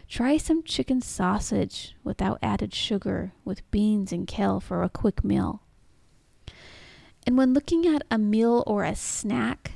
Try 0.07 0.37
some 0.37 0.61
chicken 0.61 1.01
sausage 1.01 1.95
without 2.03 2.37
added 2.43 2.75
sugar 2.75 3.33
with 3.43 3.71
beans 3.71 4.11
and 4.11 4.27
kale 4.27 4.59
for 4.59 4.83
a 4.83 4.87
quick 4.87 5.23
meal. 5.23 5.63
And 7.25 7.39
when 7.39 7.55
looking 7.55 7.87
at 7.87 8.03
a 8.11 8.19
meal 8.19 8.63
or 8.67 8.83
a 8.83 8.95
snack, 8.95 9.71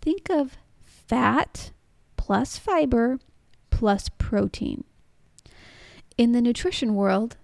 think 0.00 0.30
of 0.30 0.56
fat 0.82 1.72
plus 2.16 2.56
fiber 2.56 3.18
plus 3.68 4.08
protein. 4.16 4.84
In 6.16 6.32
the 6.32 6.40
nutrition 6.40 6.94
world, 6.94 7.36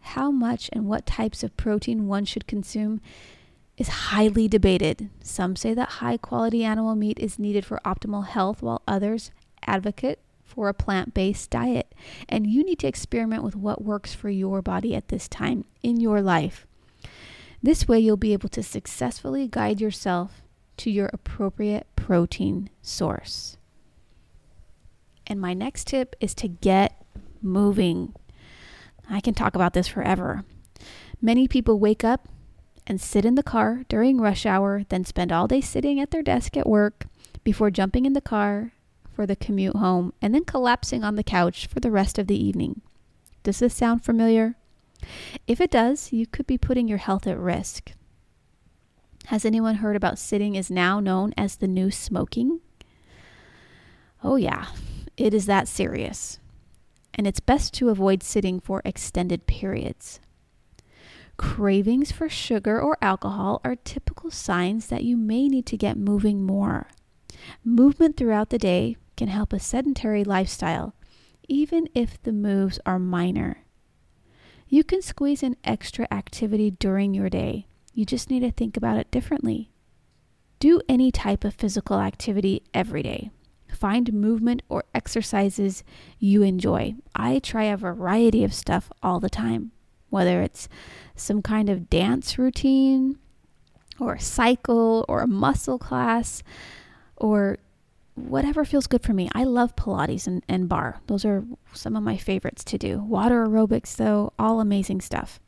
how 0.00 0.32
much 0.32 0.68
and 0.72 0.88
what 0.88 1.06
types 1.06 1.44
of 1.44 1.56
protein 1.56 2.08
one 2.08 2.24
should 2.24 2.48
consume 2.48 3.00
is 3.80 3.88
highly 3.88 4.46
debated. 4.46 5.08
Some 5.22 5.56
say 5.56 5.72
that 5.72 5.88
high 5.88 6.18
quality 6.18 6.62
animal 6.64 6.94
meat 6.94 7.18
is 7.18 7.38
needed 7.38 7.64
for 7.64 7.80
optimal 7.82 8.26
health, 8.26 8.60
while 8.60 8.82
others 8.86 9.30
advocate 9.66 10.18
for 10.44 10.68
a 10.68 10.74
plant 10.74 11.14
based 11.14 11.48
diet. 11.48 11.94
And 12.28 12.46
you 12.46 12.62
need 12.62 12.78
to 12.80 12.86
experiment 12.86 13.42
with 13.42 13.56
what 13.56 13.82
works 13.82 14.12
for 14.12 14.28
your 14.28 14.60
body 14.60 14.94
at 14.94 15.08
this 15.08 15.28
time 15.28 15.64
in 15.82 15.98
your 15.98 16.20
life. 16.20 16.66
This 17.62 17.88
way, 17.88 17.98
you'll 17.98 18.18
be 18.18 18.34
able 18.34 18.50
to 18.50 18.62
successfully 18.62 19.48
guide 19.48 19.80
yourself 19.80 20.42
to 20.76 20.90
your 20.90 21.08
appropriate 21.14 21.86
protein 21.96 22.68
source. 22.82 23.56
And 25.26 25.40
my 25.40 25.54
next 25.54 25.86
tip 25.86 26.16
is 26.20 26.34
to 26.34 26.48
get 26.48 27.02
moving. 27.40 28.14
I 29.08 29.20
can 29.20 29.32
talk 29.32 29.54
about 29.54 29.72
this 29.72 29.88
forever. 29.88 30.44
Many 31.22 31.48
people 31.48 31.78
wake 31.78 32.04
up 32.04 32.28
and 32.90 33.00
sit 33.00 33.24
in 33.24 33.36
the 33.36 33.42
car 33.44 33.84
during 33.88 34.20
rush 34.20 34.44
hour, 34.44 34.82
then 34.88 35.04
spend 35.04 35.30
all 35.30 35.46
day 35.46 35.60
sitting 35.60 36.00
at 36.00 36.10
their 36.10 36.24
desk 36.24 36.56
at 36.56 36.68
work 36.68 37.06
before 37.44 37.70
jumping 37.70 38.04
in 38.04 38.14
the 38.14 38.20
car 38.20 38.72
for 39.14 39.26
the 39.26 39.36
commute 39.36 39.76
home 39.76 40.12
and 40.20 40.34
then 40.34 40.42
collapsing 40.42 41.04
on 41.04 41.14
the 41.14 41.22
couch 41.22 41.68
for 41.68 41.78
the 41.78 41.92
rest 41.92 42.18
of 42.18 42.26
the 42.26 42.34
evening. 42.36 42.80
Does 43.44 43.60
this 43.60 43.74
sound 43.74 44.04
familiar? 44.04 44.56
If 45.46 45.60
it 45.60 45.70
does, 45.70 46.12
you 46.12 46.26
could 46.26 46.48
be 46.48 46.58
putting 46.58 46.88
your 46.88 46.98
health 46.98 47.28
at 47.28 47.38
risk. 47.38 47.92
Has 49.26 49.44
anyone 49.44 49.76
heard 49.76 49.94
about 49.94 50.18
sitting 50.18 50.56
is 50.56 50.68
now 50.68 50.98
known 50.98 51.32
as 51.36 51.54
the 51.54 51.68
new 51.68 51.92
smoking? 51.92 52.58
Oh, 54.24 54.34
yeah, 54.34 54.66
it 55.16 55.32
is 55.32 55.46
that 55.46 55.68
serious. 55.68 56.40
And 57.14 57.28
it's 57.28 57.38
best 57.38 57.72
to 57.74 57.90
avoid 57.90 58.24
sitting 58.24 58.58
for 58.58 58.82
extended 58.84 59.46
periods. 59.46 60.18
Cravings 61.40 62.12
for 62.12 62.28
sugar 62.28 62.78
or 62.78 62.98
alcohol 63.00 63.62
are 63.64 63.74
typical 63.74 64.30
signs 64.30 64.88
that 64.88 65.04
you 65.04 65.16
may 65.16 65.48
need 65.48 65.64
to 65.64 65.76
get 65.78 65.96
moving 65.96 66.42
more. 66.44 66.90
Movement 67.64 68.18
throughout 68.18 68.50
the 68.50 68.58
day 68.58 68.98
can 69.16 69.28
help 69.28 69.54
a 69.54 69.58
sedentary 69.58 70.22
lifestyle, 70.22 70.94
even 71.48 71.88
if 71.94 72.22
the 72.22 72.32
moves 72.32 72.78
are 72.84 72.98
minor. 72.98 73.64
You 74.68 74.84
can 74.84 75.00
squeeze 75.00 75.42
in 75.42 75.56
extra 75.64 76.06
activity 76.10 76.72
during 76.72 77.14
your 77.14 77.30
day. 77.30 77.66
You 77.94 78.04
just 78.04 78.28
need 78.28 78.40
to 78.40 78.50
think 78.50 78.76
about 78.76 78.98
it 78.98 79.10
differently. 79.10 79.72
Do 80.58 80.82
any 80.90 81.10
type 81.10 81.44
of 81.44 81.54
physical 81.54 82.00
activity 82.00 82.64
every 82.74 83.02
day. 83.02 83.30
Find 83.66 84.12
movement 84.12 84.60
or 84.68 84.84
exercises 84.94 85.84
you 86.18 86.42
enjoy. 86.42 86.96
I 87.16 87.38
try 87.38 87.64
a 87.64 87.78
variety 87.78 88.44
of 88.44 88.52
stuff 88.52 88.92
all 89.02 89.20
the 89.20 89.30
time, 89.30 89.72
whether 90.10 90.42
it's 90.42 90.68
some 91.16 91.42
kind 91.42 91.68
of 91.68 91.88
dance 91.88 92.38
routine, 92.38 93.18
or 93.98 94.14
a 94.14 94.20
cycle, 94.20 95.04
or 95.08 95.20
a 95.20 95.26
muscle 95.26 95.78
class, 95.78 96.42
or 97.16 97.58
whatever 98.14 98.64
feels 98.64 98.86
good 98.86 99.02
for 99.02 99.12
me. 99.12 99.30
I 99.34 99.44
love 99.44 99.76
Pilates 99.76 100.26
and, 100.26 100.42
and 100.48 100.68
barre. 100.68 101.00
Those 101.06 101.24
are 101.24 101.44
some 101.72 101.96
of 101.96 102.02
my 102.02 102.16
favorites 102.16 102.64
to 102.64 102.78
do. 102.78 103.00
Water 103.00 103.46
aerobics, 103.46 103.96
though, 103.96 104.32
all 104.38 104.60
amazing 104.60 105.00
stuff. 105.00 105.40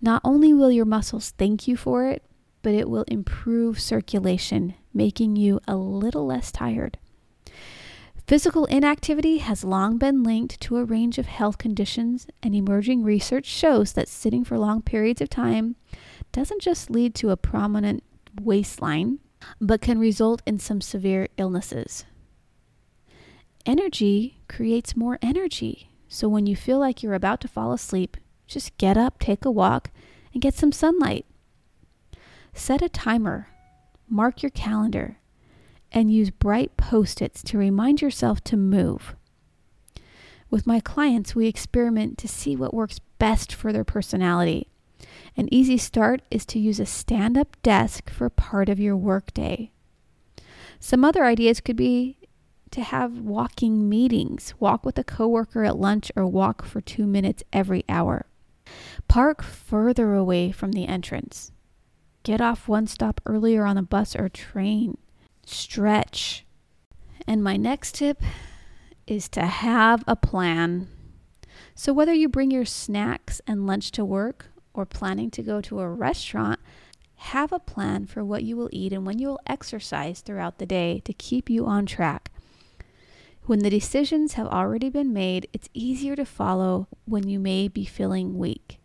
Not 0.00 0.22
only 0.24 0.52
will 0.52 0.70
your 0.70 0.84
muscles 0.84 1.34
thank 1.36 1.66
you 1.66 1.76
for 1.76 2.06
it, 2.06 2.22
but 2.62 2.74
it 2.74 2.88
will 2.88 3.04
improve 3.08 3.80
circulation, 3.80 4.74
making 4.92 5.36
you 5.36 5.60
a 5.66 5.76
little 5.76 6.26
less 6.26 6.52
tired. 6.52 6.98
Physical 8.30 8.64
inactivity 8.66 9.38
has 9.38 9.64
long 9.64 9.98
been 9.98 10.22
linked 10.22 10.60
to 10.60 10.76
a 10.76 10.84
range 10.84 11.18
of 11.18 11.26
health 11.26 11.58
conditions, 11.58 12.28
and 12.44 12.54
emerging 12.54 13.02
research 13.02 13.44
shows 13.44 13.94
that 13.94 14.06
sitting 14.06 14.44
for 14.44 14.56
long 14.56 14.82
periods 14.82 15.20
of 15.20 15.28
time 15.28 15.74
doesn't 16.30 16.62
just 16.62 16.90
lead 16.90 17.12
to 17.16 17.30
a 17.30 17.36
prominent 17.36 18.04
waistline, 18.40 19.18
but 19.60 19.80
can 19.80 19.98
result 19.98 20.42
in 20.46 20.60
some 20.60 20.80
severe 20.80 21.26
illnesses. 21.38 22.04
Energy 23.66 24.40
creates 24.48 24.96
more 24.96 25.18
energy. 25.20 25.90
So 26.06 26.28
when 26.28 26.46
you 26.46 26.54
feel 26.54 26.78
like 26.78 27.02
you're 27.02 27.14
about 27.14 27.40
to 27.40 27.48
fall 27.48 27.72
asleep, 27.72 28.16
just 28.46 28.78
get 28.78 28.96
up, 28.96 29.18
take 29.18 29.44
a 29.44 29.50
walk, 29.50 29.90
and 30.32 30.40
get 30.40 30.54
some 30.54 30.70
sunlight. 30.70 31.26
Set 32.54 32.80
a 32.80 32.88
timer, 32.88 33.48
mark 34.08 34.40
your 34.40 34.50
calendar, 34.50 35.16
and 35.92 36.12
use 36.12 36.30
bright 36.30 36.76
post 36.76 37.20
its 37.20 37.42
to 37.44 37.58
remind 37.58 38.00
yourself 38.00 38.42
to 38.44 38.56
move. 38.56 39.14
With 40.50 40.66
my 40.66 40.80
clients, 40.80 41.34
we 41.34 41.46
experiment 41.46 42.18
to 42.18 42.28
see 42.28 42.56
what 42.56 42.74
works 42.74 42.98
best 43.18 43.52
for 43.52 43.72
their 43.72 43.84
personality. 43.84 44.68
An 45.36 45.52
easy 45.52 45.78
start 45.78 46.22
is 46.30 46.44
to 46.46 46.58
use 46.58 46.80
a 46.80 46.86
stand 46.86 47.38
up 47.38 47.56
desk 47.62 48.10
for 48.10 48.28
part 48.28 48.68
of 48.68 48.80
your 48.80 48.96
workday. 48.96 49.70
Some 50.80 51.04
other 51.04 51.24
ideas 51.24 51.60
could 51.60 51.76
be 51.76 52.16
to 52.70 52.82
have 52.82 53.18
walking 53.18 53.88
meetings, 53.88 54.54
walk 54.58 54.84
with 54.84 54.98
a 54.98 55.04
coworker 55.04 55.64
at 55.64 55.78
lunch, 55.78 56.10
or 56.16 56.26
walk 56.26 56.64
for 56.64 56.80
two 56.80 57.06
minutes 57.06 57.42
every 57.52 57.84
hour. 57.88 58.26
Park 59.08 59.42
further 59.42 60.14
away 60.14 60.52
from 60.52 60.72
the 60.72 60.86
entrance. 60.86 61.52
Get 62.22 62.40
off 62.40 62.68
one 62.68 62.86
stop 62.86 63.20
earlier 63.26 63.64
on 63.64 63.76
a 63.76 63.82
bus 63.82 64.14
or 64.14 64.28
train. 64.28 64.98
Stretch. 65.44 66.44
And 67.26 67.42
my 67.42 67.56
next 67.56 67.96
tip 67.96 68.22
is 69.06 69.28
to 69.30 69.42
have 69.42 70.04
a 70.06 70.16
plan. 70.16 70.88
So, 71.74 71.92
whether 71.92 72.12
you 72.12 72.28
bring 72.28 72.50
your 72.50 72.64
snacks 72.64 73.40
and 73.46 73.66
lunch 73.66 73.90
to 73.92 74.04
work 74.04 74.46
or 74.74 74.86
planning 74.86 75.30
to 75.32 75.42
go 75.42 75.60
to 75.60 75.80
a 75.80 75.88
restaurant, 75.88 76.60
have 77.16 77.52
a 77.52 77.58
plan 77.58 78.06
for 78.06 78.24
what 78.24 78.44
you 78.44 78.56
will 78.56 78.70
eat 78.72 78.92
and 78.92 79.04
when 79.04 79.18
you 79.18 79.28
will 79.28 79.40
exercise 79.46 80.20
throughout 80.20 80.58
the 80.58 80.66
day 80.66 81.02
to 81.04 81.12
keep 81.12 81.50
you 81.50 81.66
on 81.66 81.86
track. 81.86 82.30
When 83.44 83.60
the 83.60 83.70
decisions 83.70 84.34
have 84.34 84.46
already 84.46 84.90
been 84.90 85.12
made, 85.12 85.48
it's 85.52 85.68
easier 85.74 86.16
to 86.16 86.24
follow 86.24 86.86
when 87.04 87.28
you 87.28 87.38
may 87.38 87.68
be 87.68 87.84
feeling 87.84 88.38
weak. 88.38 88.78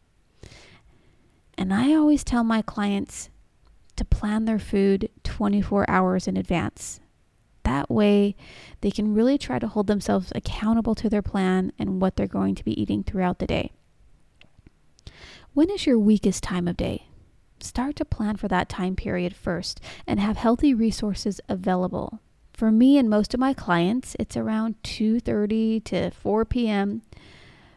And 1.58 1.74
I 1.74 1.94
always 1.94 2.24
tell 2.24 2.44
my 2.44 2.62
clients 2.62 3.30
to 3.96 4.06
plan 4.06 4.46
their 4.46 4.60
food 4.60 5.10
24 5.24 5.90
hours 5.90 6.28
in 6.28 6.38
advance. 6.38 7.00
That 7.64 7.90
way, 7.90 8.36
they 8.82 8.92
can 8.92 9.14
really 9.14 9.38
try 9.38 9.58
to 9.60 9.68
hold 9.68 9.88
themselves 9.88 10.32
accountable 10.36 10.96
to 10.96 11.10
their 11.10 11.24
plan 11.24 11.72
and 11.80 12.00
what 12.00 12.16
they're 12.16 12.28
going 12.28 12.56
to 12.56 12.64
be 12.64 12.80
eating 12.80 13.04
throughout 13.04 13.40
the 13.40 13.48
day. 13.48 13.72
When 15.54 15.70
is 15.70 15.86
your 15.86 15.98
weakest 15.98 16.44
time 16.44 16.68
of 16.68 16.78
day? 16.78 17.08
Start 17.60 17.96
to 17.96 18.06
plan 18.06 18.36
for 18.36 18.48
that 18.50 18.70
time 18.70 18.96
period 18.96 19.36
first 19.36 19.82
and 20.06 20.20
have 20.20 20.38
healthy 20.38 20.74
resources 20.74 21.42
available. 21.50 22.20
For 22.54 22.72
me 22.72 22.98
and 22.98 23.10
most 23.10 23.34
of 23.34 23.40
my 23.40 23.54
clients, 23.54 24.16
it's 24.20 24.38
around 24.38 24.76
2:30 24.84 25.84
to 25.86 26.12
4 26.12 26.46
p.m. 26.46 27.02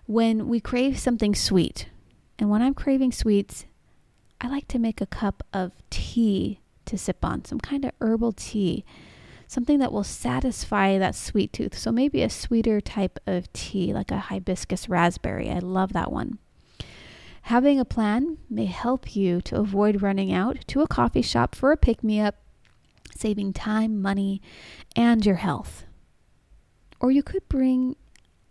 when 0.07 0.49
we 0.49 0.61
crave 0.61 0.99
something 0.99 1.35
sweet. 1.35 1.89
And 2.39 2.51
when 2.51 2.63
I'm 2.63 2.75
craving 2.75 3.13
sweets, 3.13 3.65
I 4.41 4.49
like 4.49 4.69
to 4.69 4.79
make 4.79 5.01
a 5.01 5.07
cup 5.07 5.43
of 5.53 5.73
tea 5.91 6.61
to 6.85 6.97
sip 6.97 7.25
on, 7.25 7.45
some 7.45 7.61
kind 7.61 7.85
of 7.85 7.93
herbal 8.01 8.33
tea, 8.33 8.85
something 9.47 9.79
that 9.79 9.93
will 9.93 10.05
satisfy 10.05 10.99
that 10.99 11.15
sweet 11.15 11.53
tooth. 11.53 11.77
So 11.77 11.91
maybe 11.91 12.23
a 12.23 12.31
sweeter 12.31 12.81
type 12.81 13.19
of 13.27 13.53
tea, 13.53 13.93
like 13.93 14.11
a 14.11 14.19
hibiscus 14.19 14.89
raspberry. 14.89 15.51
I 15.51 15.59
love 15.59 15.93
that 15.93 16.13
one. 16.13 16.39
Having 17.43 17.81
a 17.81 17.85
plan 17.85 18.39
may 18.51 18.67
help 18.67 19.17
you 19.17 19.41
to 19.43 19.57
avoid 19.57 20.03
running 20.03 20.33
out 20.33 20.59
to 20.69 20.83
a 20.83 20.89
coffee 20.89 21.23
shop 21.23 21.55
for 21.55 21.73
a 21.73 21.77
pick 21.77 22.05
me 22.05 22.21
up, 22.21 22.37
saving 23.17 23.55
time, 23.55 24.03
money, 24.03 24.43
and 24.95 25.25
your 25.25 25.37
health. 25.37 25.87
Or 27.01 27.11
you 27.11 27.23
could 27.23 27.49
bring 27.49 27.97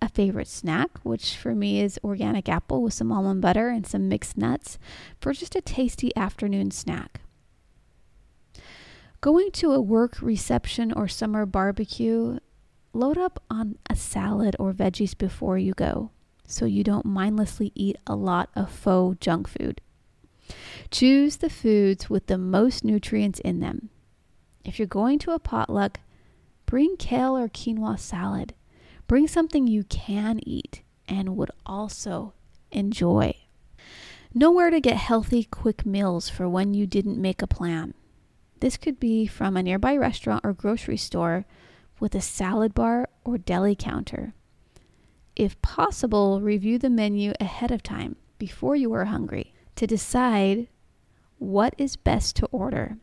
a 0.02 0.10
favorite 0.10 0.48
snack, 0.48 1.00
which 1.04 1.36
for 1.36 1.56
me 1.56 1.82
is 1.82 2.00
organic 2.04 2.48
apple 2.50 2.82
with 2.82 2.94
some 2.94 3.12
almond 3.12 3.42
butter 3.42 3.70
and 3.70 3.86
some 3.86 4.08
mixed 4.08 4.38
nuts, 4.38 4.78
for 5.20 5.34
just 5.34 5.56
a 5.56 5.62
tasty 5.62 6.16
afternoon 6.16 6.72
snack. 6.72 7.22
Going 9.22 9.52
to 9.54 9.72
a 9.72 9.82
work 9.82 10.22
reception 10.22 10.94
or 10.94 11.08
summer 11.08 11.46
barbecue, 11.46 12.40
load 12.94 13.18
up 13.18 13.42
on 13.50 13.78
a 13.90 13.96
salad 13.96 14.56
or 14.60 14.74
veggies 14.74 15.18
before 15.18 15.58
you 15.58 15.74
go 15.74 16.12
so 16.48 16.66
you 16.66 16.84
don't 16.84 17.06
mindlessly 17.06 17.72
eat 17.76 17.98
a 18.08 18.16
lot 18.16 18.50
of 18.56 18.72
faux 18.72 19.18
junk 19.20 19.48
food. 19.48 19.82
Choose 20.90 21.38
the 21.38 21.50
foods 21.50 22.10
with 22.10 22.28
the 22.28 22.38
most 22.38 22.86
nutrients 22.86 23.42
in 23.42 23.60
them. 23.60 23.90
If 24.64 24.80
you're 24.80 24.88
going 24.88 25.20
to 25.20 25.32
a 25.32 25.40
potluck, 25.40 26.00
bring 26.66 26.96
kale 26.98 27.38
or 27.38 27.50
quinoa 27.50 28.00
salad. 28.00 28.54
Bring 29.08 29.28
something 29.28 29.68
you 29.68 29.86
can 29.86 30.40
eat 30.44 30.84
and 31.08 31.38
would 31.38 31.52
also 31.66 32.34
enjoy. 32.72 33.36
Know 34.34 34.52
where 34.52 34.70
to 34.70 34.82
get 34.82 34.98
healthy, 34.98 35.46
quick 35.46 35.86
meals 35.86 36.30
for 36.30 36.50
when 36.50 36.74
you 36.74 36.86
didn't 36.86 37.22
make 37.22 37.42
a 37.42 37.48
plan. 37.48 37.94
This 38.60 38.76
could 38.76 39.00
be 39.00 39.26
from 39.26 39.56
a 39.56 39.64
nearby 39.64 39.96
restaurant 39.96 40.44
or 40.44 40.54
grocery 40.54 40.98
store 40.98 41.46
with 42.00 42.14
a 42.16 42.22
salad 42.22 42.74
bar 42.74 43.08
or 43.24 43.38
deli 43.38 43.76
counter. 43.76 44.34
If 45.36 45.62
possible, 45.62 46.42
review 46.42 46.78
the 46.78 46.90
menu 46.90 47.34
ahead 47.40 47.72
of 47.72 47.84
time 47.84 48.18
before 48.38 48.76
you 48.76 48.92
are 48.94 49.06
hungry 49.06 49.54
to 49.76 49.88
decide 49.88 50.68
what 51.38 51.74
is 51.78 51.96
best 51.96 52.36
to 52.38 52.48
order. 52.48 52.98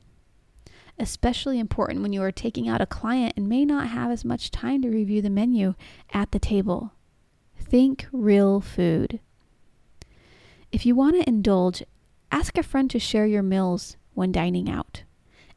Especially 0.98 1.59
important 1.59 2.02
when 2.02 2.12
you 2.12 2.22
are 2.22 2.33
taking 2.33 2.68
out 2.68 2.80
a 2.80 2.87
client 2.87 3.35
and 3.37 3.48
may 3.48 3.64
not 3.64 3.88
have 3.88 4.11
as 4.11 4.24
much 4.24 4.50
time 4.50 4.83
to 4.83 4.90
review 4.90 5.20
the 5.20 5.30
menu 5.30 5.74
at 6.12 6.30
the 6.30 6.38
table. 6.38 6.92
Think 7.59 8.07
real 8.12 8.61
food. 8.61 9.20
If 10.70 10.87
you 10.87 10.94
want 10.94 11.16
to 11.16 11.28
indulge, 11.28 11.83
ask 12.30 12.57
a 12.57 12.62
friend 12.62 12.90
to 12.90 12.98
share 12.98 13.26
your 13.26 13.42
meals 13.42 13.96
when 14.14 14.33
dining 14.33 14.70
out. 14.70 15.02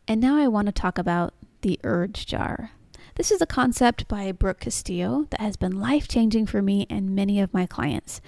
And 0.08 0.21
now 0.21 0.38
I 0.38 0.47
want 0.47 0.67
to 0.67 0.71
talk 0.71 0.97
about 0.97 1.34
the 1.62 1.80
urge 1.84 2.26
jar. 2.26 2.71
This 3.15 3.32
is 3.32 3.41
a 3.41 3.47
concept 3.47 4.08
by 4.08 4.32
Brooke 4.32 4.60
Castillo 4.60 5.26
that 5.32 5.41
has 5.41 5.58
been 5.58 5.80
life 5.80 6.08
changing 6.08 6.45
for 6.45 6.62
me 6.62 6.86
and 6.89 7.15
many 7.15 7.39
of 7.39 7.54
my 7.54 7.65
clients. 7.65 8.21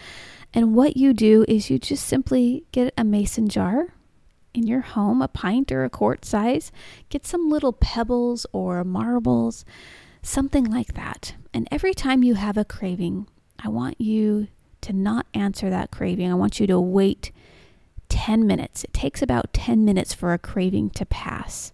And 0.54 0.76
what 0.76 0.98
you 0.98 1.14
do 1.14 1.46
is 1.48 1.70
you 1.70 1.78
just 1.78 2.06
simply 2.06 2.66
get 2.72 2.94
a 2.98 3.04
mason 3.04 3.50
jar 3.50 3.94
in 4.54 4.68
your 4.68 4.82
home, 4.82 5.22
a 5.22 5.28
pint 5.28 5.72
or 5.72 5.84
a 5.84 5.90
quart 5.90 6.26
size, 6.26 6.72
get 7.10 7.26
some 7.26 7.50
little 7.50 7.74
pebbles 7.74 8.46
or 8.52 8.84
marbles, 8.84 9.66
something 10.22 10.66
like 10.66 10.94
that. 10.94 11.36
And 11.54 11.68
every 11.72 11.94
time 11.94 12.24
you 12.24 12.36
have 12.36 12.58
a 12.58 12.66
craving, 12.66 13.28
I 13.58 13.70
want 13.70 14.00
you 14.00 14.48
to 14.82 14.94
not 14.94 15.28
answer 15.34 15.70
that 15.70 15.92
craving. 15.92 16.32
I 16.32 16.36
want 16.36 16.60
you 16.60 16.68
to 16.68 16.80
wait 16.80 17.32
10 18.10 18.46
minutes. 18.48 18.84
It 18.84 18.94
takes 18.94 19.22
about 19.22 19.54
10 19.54 19.86
minutes 19.86 20.14
for 20.14 20.34
a 20.34 20.40
craving 20.40 20.92
to 20.92 21.06
pass. 21.06 21.74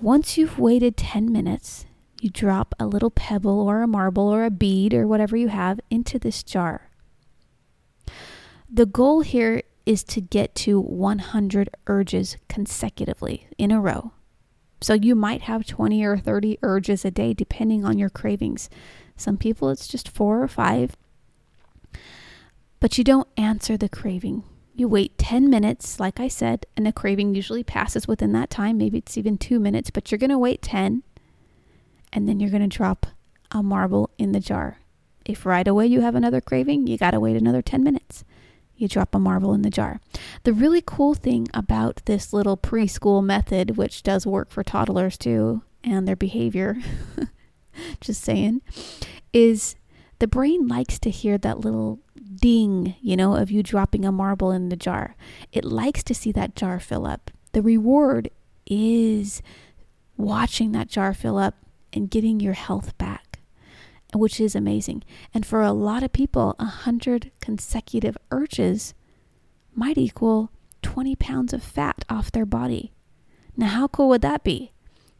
Once 0.00 0.36
you've 0.36 0.58
waited 0.58 0.96
10 0.96 1.30
minutes, 1.30 1.86
you 2.20 2.30
drop 2.30 2.74
a 2.78 2.86
little 2.86 3.10
pebble 3.10 3.60
or 3.60 3.82
a 3.82 3.86
marble 3.86 4.28
or 4.28 4.44
a 4.44 4.50
bead 4.50 4.94
or 4.94 5.06
whatever 5.06 5.36
you 5.36 5.48
have 5.48 5.80
into 5.90 6.18
this 6.18 6.42
jar. 6.42 6.88
The 8.70 8.86
goal 8.86 9.20
here 9.20 9.62
is 9.84 10.04
to 10.04 10.20
get 10.20 10.54
to 10.54 10.80
100 10.80 11.70
urges 11.86 12.36
consecutively 12.48 13.48
in 13.58 13.70
a 13.70 13.80
row. 13.80 14.12
So 14.80 14.94
you 14.94 15.14
might 15.14 15.42
have 15.42 15.66
20 15.66 16.04
or 16.04 16.18
30 16.18 16.58
urges 16.62 17.04
a 17.04 17.10
day 17.10 17.34
depending 17.34 17.84
on 17.84 17.98
your 17.98 18.10
cravings. 18.10 18.68
Some 19.16 19.36
people 19.36 19.70
it's 19.70 19.86
just 19.86 20.08
four 20.08 20.42
or 20.42 20.48
five. 20.48 20.96
But 22.80 22.98
you 22.98 23.04
don't 23.04 23.28
answer 23.36 23.76
the 23.76 23.88
craving. 23.88 24.42
You 24.74 24.88
wait 24.88 25.18
10 25.18 25.48
minutes, 25.50 26.00
like 26.00 26.18
I 26.18 26.28
said, 26.28 26.66
and 26.76 26.86
the 26.86 26.92
craving 26.92 27.34
usually 27.34 27.62
passes 27.62 28.08
within 28.08 28.32
that 28.32 28.50
time. 28.50 28.78
Maybe 28.78 28.98
it's 28.98 29.18
even 29.18 29.38
two 29.38 29.60
minutes, 29.60 29.90
but 29.90 30.10
you're 30.10 30.18
going 30.18 30.30
to 30.30 30.38
wait 30.38 30.62
10. 30.62 31.02
and 32.12 32.28
then 32.28 32.40
you're 32.40 32.50
going 32.50 32.68
to 32.68 32.76
drop 32.76 33.06
a 33.50 33.62
marble 33.62 34.10
in 34.18 34.32
the 34.32 34.40
jar. 34.40 34.78
If 35.24 35.46
right 35.46 35.66
away 35.68 35.86
you 35.86 36.00
have 36.00 36.14
another 36.14 36.40
craving, 36.40 36.86
you 36.86 36.98
got 36.98 37.12
to 37.12 37.20
wait 37.20 37.36
another 37.36 37.62
10 37.62 37.82
minutes. 37.84 38.24
You 38.82 38.88
drop 38.88 39.14
a 39.14 39.20
marble 39.20 39.54
in 39.54 39.62
the 39.62 39.70
jar. 39.70 40.00
The 40.42 40.52
really 40.52 40.82
cool 40.84 41.14
thing 41.14 41.46
about 41.54 42.02
this 42.06 42.32
little 42.32 42.56
preschool 42.56 43.24
method, 43.24 43.76
which 43.76 44.02
does 44.02 44.26
work 44.26 44.50
for 44.50 44.64
toddlers 44.64 45.16
too 45.16 45.62
and 45.84 46.08
their 46.08 46.16
behavior, 46.16 46.78
just 48.00 48.22
saying, 48.22 48.60
is 49.32 49.76
the 50.18 50.26
brain 50.26 50.66
likes 50.66 50.98
to 50.98 51.10
hear 51.10 51.38
that 51.38 51.60
little 51.60 52.00
ding, 52.34 52.96
you 53.00 53.16
know, 53.16 53.36
of 53.36 53.52
you 53.52 53.62
dropping 53.62 54.04
a 54.04 54.10
marble 54.10 54.50
in 54.50 54.68
the 54.68 54.74
jar. 54.74 55.14
It 55.52 55.64
likes 55.64 56.02
to 56.02 56.12
see 56.14 56.32
that 56.32 56.56
jar 56.56 56.80
fill 56.80 57.06
up. 57.06 57.30
The 57.52 57.62
reward 57.62 58.30
is 58.66 59.42
watching 60.16 60.72
that 60.72 60.88
jar 60.88 61.14
fill 61.14 61.38
up 61.38 61.54
and 61.92 62.10
getting 62.10 62.40
your 62.40 62.54
health 62.54 62.98
back, 62.98 63.31
which 64.14 64.40
is 64.40 64.54
amazing. 64.54 65.02
And 65.32 65.44
for 65.44 65.62
a 65.62 65.72
lot 65.72 66.02
of 66.02 66.12
people, 66.12 66.54
a 66.58 66.64
hundred 66.64 67.30
consecutive 67.40 68.16
urges 68.30 68.94
might 69.74 69.98
equal 69.98 70.50
20 70.82 71.16
pounds 71.16 71.52
of 71.52 71.62
fat 71.62 72.04
off 72.08 72.32
their 72.32 72.46
body. 72.46 72.92
Now, 73.56 73.68
how 73.68 73.88
cool 73.88 74.08
would 74.08 74.22
that 74.22 74.44
be? 74.44 74.72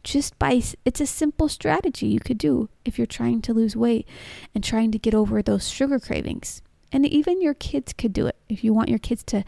Just 0.03 0.37
by 0.37 0.61
it's 0.83 1.01
a 1.01 1.07
simple 1.07 1.47
strategy 1.47 2.07
you 2.07 2.19
could 2.19 2.37
do 2.37 2.69
if 2.83 2.97
you're 2.97 3.07
trying 3.07 3.41
to 3.43 3.53
lose 3.53 3.75
weight 3.75 4.07
and 4.53 4.63
trying 4.63 4.91
to 4.91 4.99
get 4.99 5.15
over 5.15 5.41
those 5.41 5.69
sugar 5.69 5.99
cravings. 5.99 6.61
And 6.91 7.05
even 7.05 7.41
your 7.41 7.53
kids 7.53 7.93
could 7.93 8.13
do 8.13 8.27
it 8.27 8.35
if 8.49 8.63
you 8.63 8.73
want 8.73 8.89
your 8.89 8.99
kids 8.99 9.23
to 9.25 9.43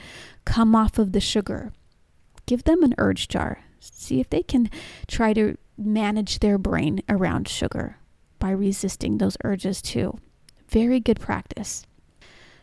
come 0.45 0.75
off 0.75 0.97
of 0.97 1.11
the 1.11 1.19
sugar. 1.19 1.73
Give 2.45 2.63
them 2.63 2.83
an 2.83 2.95
urge 2.97 3.27
jar. 3.27 3.59
See 3.79 4.19
if 4.19 4.29
they 4.29 4.41
can 4.41 4.69
try 5.07 5.33
to 5.33 5.57
manage 5.77 6.39
their 6.39 6.57
brain 6.57 7.01
around 7.09 7.47
sugar 7.47 7.97
by 8.39 8.51
resisting 8.51 9.17
those 9.17 9.37
urges 9.43 9.81
too. 9.81 10.17
Very 10.69 10.99
good 10.99 11.19
practice. 11.19 11.85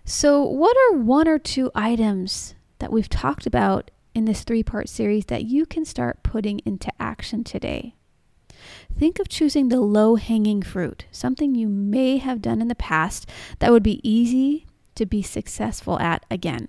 So, 0.04 0.42
what 0.42 0.76
are 0.76 0.98
one 0.98 1.28
or 1.28 1.38
two 1.38 1.70
items 1.74 2.54
that 2.80 2.92
we've 2.92 3.08
talked 3.08 3.46
about 3.46 3.90
in 4.14 4.24
this 4.24 4.42
three 4.42 4.62
part 4.62 4.88
series 4.88 5.26
that 5.26 5.44
you 5.44 5.64
can 5.64 5.84
start 5.84 6.22
putting 6.22 6.58
into 6.60 6.90
action 7.00 7.44
today? 7.44 7.94
Think 8.98 9.18
of 9.18 9.28
choosing 9.28 9.68
the 9.68 9.80
low 9.80 10.16
hanging 10.16 10.62
fruit, 10.62 11.06
something 11.10 11.54
you 11.54 11.68
may 11.68 12.18
have 12.18 12.42
done 12.42 12.60
in 12.60 12.68
the 12.68 12.74
past 12.74 13.28
that 13.58 13.72
would 13.72 13.82
be 13.82 14.06
easy 14.08 14.66
to 14.94 15.06
be 15.06 15.22
successful 15.22 15.98
at 15.98 16.24
again. 16.30 16.68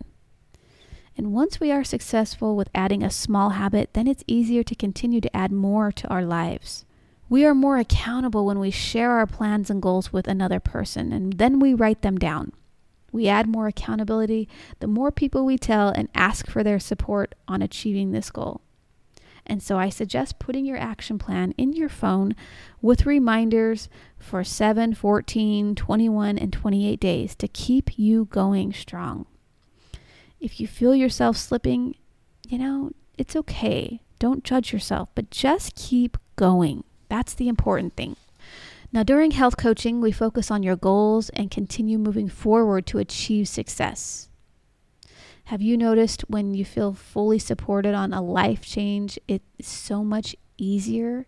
And 1.16 1.34
once 1.34 1.60
we 1.60 1.72
are 1.72 1.84
successful 1.84 2.56
with 2.56 2.70
adding 2.74 3.04
a 3.04 3.12
small 3.12 3.52
habit, 3.52 3.94
then 3.94 4.08
it's 4.08 4.24
easier 4.26 4.63
to 4.63 4.76
continue 4.76 5.22
to 5.22 5.36
add 5.36 5.52
more 5.52 5.92
to 5.92 6.08
our 6.08 6.24
lives. 6.24 6.86
We 7.34 7.48
are 7.48 7.56
more 7.56 7.80
accountable 7.80 8.46
when 8.46 8.60
we 8.60 8.69
share 8.69 9.13
our 9.13 9.26
plans 9.26 9.72
and 9.72 9.82
goals 9.82 10.13
with 10.13 10.28
another 10.28 10.60
person, 10.60 11.12
and 11.12 11.34
then 11.34 11.58
we 11.58 11.74
write 11.74 12.04
them 12.04 12.19
down. 12.19 12.52
We 13.12 13.28
add 13.28 13.48
more 13.48 13.65
accountability 13.65 14.48
the 14.80 14.86
more 14.86 15.12
people 15.12 15.43
we 15.43 15.58
tell 15.58 15.89
and 15.89 16.10
ask 16.13 16.48
for 16.48 16.63
their 16.63 16.80
support 16.80 17.34
on 17.48 17.63
achieving 17.63 18.12
this 18.12 18.30
goal. 18.30 18.62
And 19.48 19.63
so 19.63 19.80
I 19.80 19.89
suggest 19.89 20.38
putting 20.38 20.63
your 20.63 20.78
action 20.78 21.17
plan 21.17 21.56
in 21.58 21.74
your 21.74 21.89
phone 21.89 22.36
with 22.84 23.08
reminders 23.08 23.89
for 24.19 24.43
7, 24.43 24.93
14, 24.93 25.74
21, 25.74 26.38
and 26.38 26.54
28 26.54 27.00
days 27.00 27.34
to 27.38 27.48
keep 27.48 27.98
you 27.98 28.26
going 28.26 28.74
strong. 28.74 29.26
If 30.39 30.60
you 30.60 30.67
feel 30.67 30.93
yourself 30.93 31.38
slipping, 31.38 31.96
you 32.48 32.60
know, 32.60 32.91
it's 33.17 33.36
okay. 33.36 34.02
Don't 34.19 34.43
judge 34.43 34.72
yourself, 34.72 35.10
but 35.15 35.32
just 35.32 35.74
keep 35.74 36.19
going. 36.36 36.84
That's 37.13 37.36
the 37.36 37.47
important 37.47 37.95
thing. 37.95 38.15
Now, 38.91 39.04
during 39.04 39.30
health 39.30 39.56
coaching, 39.56 40.02
we 40.02 40.12
focus 40.12 40.49
on 40.49 40.63
your 40.63 40.76
goals 40.76 41.30
and 41.30 41.52
continue 41.52 41.99
moving 41.99 42.28
forward 42.28 42.88
to 42.88 42.97
achieve 42.97 43.47
success. 43.47 44.30
Have 45.43 45.62
you 45.62 45.78
noticed 45.78 46.26
when 46.28 46.56
you 46.56 46.65
feel 46.65 46.91
fully 46.91 47.38
supported 47.38 47.93
on 47.93 48.13
a 48.13 48.21
life 48.23 48.65
change, 48.65 49.19
it's 49.28 49.45
so 49.67 50.04
much 50.04 50.36
easier? 50.58 51.28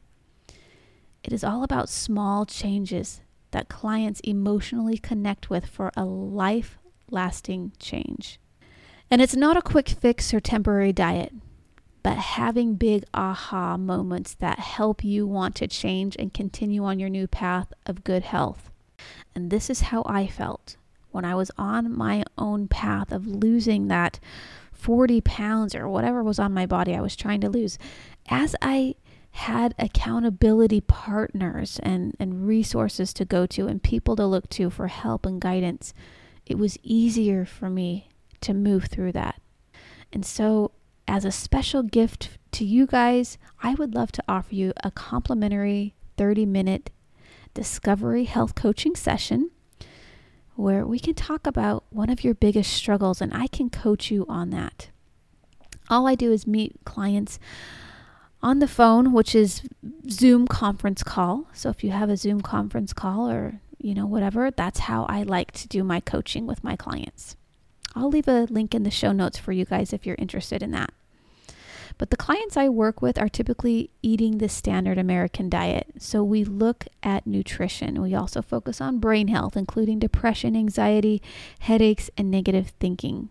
It 1.24 1.32
is 1.32 1.44
all 1.44 1.62
about 1.62 1.88
small 1.88 2.48
changes 2.48 3.22
that 3.52 3.70
clients 3.70 4.22
emotionally 4.22 4.98
connect 4.98 5.52
with 5.52 5.68
for 5.68 5.92
a 5.96 6.04
life 6.04 6.80
lasting 7.12 7.74
change. 7.78 8.40
And 9.12 9.22
it's 9.22 9.36
not 9.36 9.56
a 9.56 9.62
quick 9.62 9.90
fix 9.90 10.34
or 10.34 10.40
temporary 10.40 10.94
diet, 10.94 11.32
but 12.06 12.18
having 12.18 12.76
big 12.76 13.04
aha 13.16 13.78
moments 13.78 14.36
that 14.36 14.60
help 14.60 15.04
you 15.04 15.26
want 15.26 15.56
to 15.56 15.68
change 15.68 16.16
and 16.20 16.36
continue 16.36 16.84
on 16.84 17.00
your 17.00 17.10
new 17.10 17.26
path 17.26 17.74
of 17.88 18.04
good 18.04 18.22
health. 18.22 18.70
And 19.34 19.50
this 19.50 19.72
is 19.72 19.82
how 19.82 20.04
I 20.06 20.28
felt 20.28 20.76
when 21.10 21.26
I 21.26 21.34
was 21.34 21.50
on 21.58 21.92
my 21.92 22.24
own 22.38 22.68
path 22.68 23.12
of 23.12 23.26
losing 23.26 23.88
that 23.88 24.20
40 24.72 25.20
pounds 25.22 25.74
or 25.74 25.90
whatever 25.90 26.22
was 26.22 26.38
on 26.38 26.54
my 26.54 26.68
body 26.68 26.94
I 26.94 27.02
was 27.02 27.16
trying 27.16 27.42
to 27.42 27.50
lose. 27.50 27.80
As 28.30 28.56
I 28.62 28.94
had 29.32 29.74
accountability 29.80 30.82
partners 30.82 31.80
and, 31.82 32.16
and 32.20 32.46
resources 32.46 33.16
to 33.16 33.26
go 33.26 33.48
to 33.48 33.66
and 33.66 33.82
people 33.82 34.16
to 34.18 34.28
look 34.28 34.48
to 34.50 34.70
for 34.70 34.90
help 34.90 35.26
and 35.26 35.42
guidance, 35.42 35.92
it 36.46 36.60
was 36.60 36.78
easier 36.84 37.46
for 37.46 37.68
me 37.68 38.10
to 38.42 38.54
move 38.54 38.86
through 38.86 39.14
that. 39.14 39.42
And 40.14 40.24
so, 40.24 40.72
as 41.08 41.26
a 41.26 41.32
special 41.32 41.84
gift 41.84 42.38
to 42.52 42.66
you 42.66 42.88
guys, 42.88 43.38
I 43.62 43.74
would 43.76 43.94
love 43.94 44.12
to 44.14 44.24
offer 44.28 44.56
you 44.56 44.74
a 44.84 44.92
complimentary 44.92 45.94
30 46.18 46.46
minute 46.46 46.90
discovery 47.54 48.26
health 48.26 48.56
coaching 48.56 48.96
session 48.96 49.52
where 50.56 50.86
we 50.86 51.00
can 51.00 51.14
talk 51.14 51.46
about 51.46 51.84
one 51.90 52.10
of 52.10 52.24
your 52.24 52.34
biggest 52.34 52.72
struggles 52.72 53.22
and 53.22 53.34
I 53.34 53.48
can 53.48 53.70
coach 53.70 54.10
you 54.10 54.26
on 54.30 54.52
that. 54.52 54.90
All 55.90 56.08
I 56.08 56.16
do 56.16 56.32
is 56.32 56.48
meet 56.48 56.76
clients 56.86 57.40
on 58.42 58.60
the 58.60 58.68
phone, 58.68 59.12
which 59.12 59.36
is 59.36 59.62
Zoom 60.10 60.48
conference 60.48 61.04
call. 61.04 61.48
So 61.54 61.70
if 61.70 61.84
you 61.84 61.92
have 61.92 62.10
a 62.10 62.18
Zoom 62.18 62.42
conference 62.42 62.94
call 62.94 63.30
or, 63.30 63.60
you 63.80 63.94
know, 63.94 64.06
whatever, 64.06 64.50
that's 64.52 64.82
how 64.82 65.06
I 65.06 65.24
like 65.24 65.52
to 65.54 65.68
do 65.68 65.84
my 65.84 66.00
coaching 66.00 66.48
with 66.48 66.64
my 66.64 66.76
clients. 66.76 67.36
I'll 67.96 68.10
leave 68.10 68.28
a 68.28 68.48
link 68.50 68.76
in 68.76 68.84
the 68.84 68.92
show 68.92 69.12
notes 69.12 69.38
for 69.38 69.52
you 69.52 69.66
guys 69.66 69.94
if 69.94 70.06
you're 70.06 70.18
interested 70.20 70.62
in 70.62 70.72
that. 70.72 70.94
But 71.98 72.10
the 72.10 72.18
clients 72.18 72.58
I 72.58 72.68
work 72.68 73.02
with 73.02 73.18
are 73.18 73.30
typically 73.30 73.90
eating 74.02 74.38
the 74.38 74.50
standard 74.50 74.98
American 74.98 75.50
diet. 75.50 75.88
So 75.98 76.24
we 76.24 76.44
look 76.44 76.88
at 77.02 77.26
nutrition. 77.26 78.02
We 78.02 78.14
also 78.14 78.42
focus 78.42 78.82
on 78.82 79.00
brain 79.00 79.30
health, 79.30 79.56
including 79.56 80.00
depression, 80.00 80.58
anxiety, 80.58 81.22
headaches, 81.60 82.10
and 82.18 82.30
negative 82.30 82.74
thinking. 82.82 83.30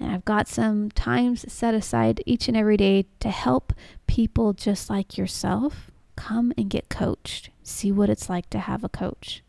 And 0.00 0.10
I've 0.10 0.24
got 0.24 0.48
some 0.48 0.90
times 0.90 1.50
set 1.52 1.74
aside 1.74 2.22
each 2.24 2.48
and 2.48 2.56
every 2.56 2.76
day 2.76 3.06
to 3.20 3.30
help 3.30 3.74
people 4.06 4.52
just 4.54 4.88
like 4.88 5.18
yourself 5.18 5.90
come 6.16 6.52
and 6.56 6.70
get 6.70 6.88
coached. 6.88 7.50
See 7.62 7.92
what 7.92 8.08
it's 8.08 8.30
like 8.30 8.48
to 8.50 8.58
have 8.58 8.84
a 8.84 8.88
coach. 8.88 9.42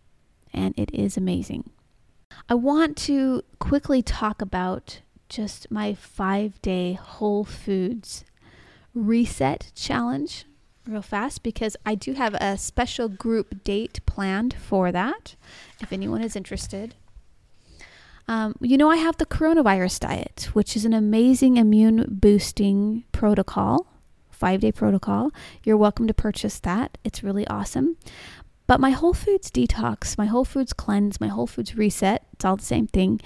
And 0.53 0.73
it 0.77 0.93
is 0.93 1.15
amazing. 1.15 1.69
I 2.49 2.55
want 2.55 2.95
to 2.97 3.43
quickly 3.59 4.01
talk 4.01 4.41
about 4.41 5.01
just 5.27 5.69
my 5.69 5.93
five 5.93 6.61
day 6.61 6.93
Whole 6.93 7.43
Foods 7.43 8.23
reset 8.93 9.71
challenge 9.75 10.45
real 10.87 11.01
fast 11.01 11.43
because 11.43 11.75
I 11.85 11.95
do 11.95 12.13
have 12.13 12.33
a 12.35 12.57
special 12.57 13.09
group 13.09 13.65
date 13.65 13.99
planned 14.05 14.53
for 14.53 14.93
that 14.93 15.35
if 15.81 15.91
anyone 15.91 16.21
is 16.21 16.37
interested. 16.37 16.95
Um, 18.29 18.55
you 18.61 18.77
know, 18.77 18.89
I 18.89 18.95
have 18.95 19.17
the 19.17 19.25
coronavirus 19.25 19.99
diet, 19.99 20.49
which 20.53 20.77
is 20.77 20.85
an 20.85 20.93
amazing 20.93 21.57
immune 21.57 22.05
boosting 22.07 23.03
protocol, 23.11 23.87
five 24.31 24.61
day 24.61 24.71
protocol. 24.71 25.31
You're 25.65 25.75
welcome 25.75 26.07
to 26.07 26.13
purchase 26.13 26.59
that, 26.61 26.97
it's 27.03 27.23
really 27.23 27.45
awesome. 27.47 27.97
But 28.67 28.81
my 28.81 28.91
Whole 28.91 29.13
Foods 29.13 29.49
detox, 29.49 30.17
my 30.17 30.25
Whole 30.25 30.43
Foods 30.43 30.73
cleanse, 30.73 31.21
my 31.21 31.29
Whole 31.29 31.47
Foods 31.47 31.77
reset, 31.77 32.27
it's 32.33 32.43
all 32.43 32.57
the 32.57 32.63
same 32.63 32.87
thing. 32.87 33.21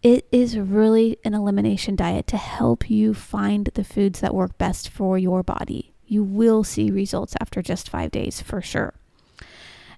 It 0.00 0.28
is 0.30 0.56
really 0.56 1.18
an 1.24 1.34
elimination 1.34 1.96
diet 1.96 2.28
to 2.28 2.36
help 2.36 2.88
you 2.88 3.12
find 3.12 3.68
the 3.74 3.82
foods 3.82 4.20
that 4.20 4.34
work 4.34 4.56
best 4.58 4.88
for 4.88 5.18
your 5.18 5.42
body. 5.42 5.92
You 6.06 6.22
will 6.22 6.62
see 6.62 6.92
results 6.92 7.34
after 7.40 7.62
just 7.62 7.90
five 7.90 8.12
days 8.12 8.40
for 8.40 8.62
sure. 8.62 8.94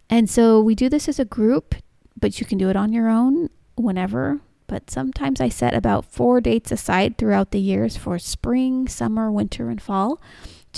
And 0.08 0.30
so 0.30 0.62
we 0.62 0.74
do 0.74 0.88
this 0.88 1.06
as 1.06 1.18
a 1.18 1.26
group, 1.26 1.74
but 2.18 2.40
you 2.40 2.46
can 2.46 2.56
do 2.56 2.70
it 2.70 2.76
on 2.76 2.94
your 2.94 3.08
own 3.08 3.50
whenever. 3.76 4.40
But 4.66 4.90
sometimes 4.90 5.40
I 5.40 5.50
set 5.50 5.74
about 5.74 6.06
four 6.06 6.40
dates 6.40 6.72
aside 6.72 7.18
throughout 7.18 7.50
the 7.50 7.60
years 7.60 7.98
for 7.98 8.18
spring, 8.18 8.88
summer, 8.88 9.30
winter, 9.30 9.68
and 9.68 9.82
fall 9.82 10.20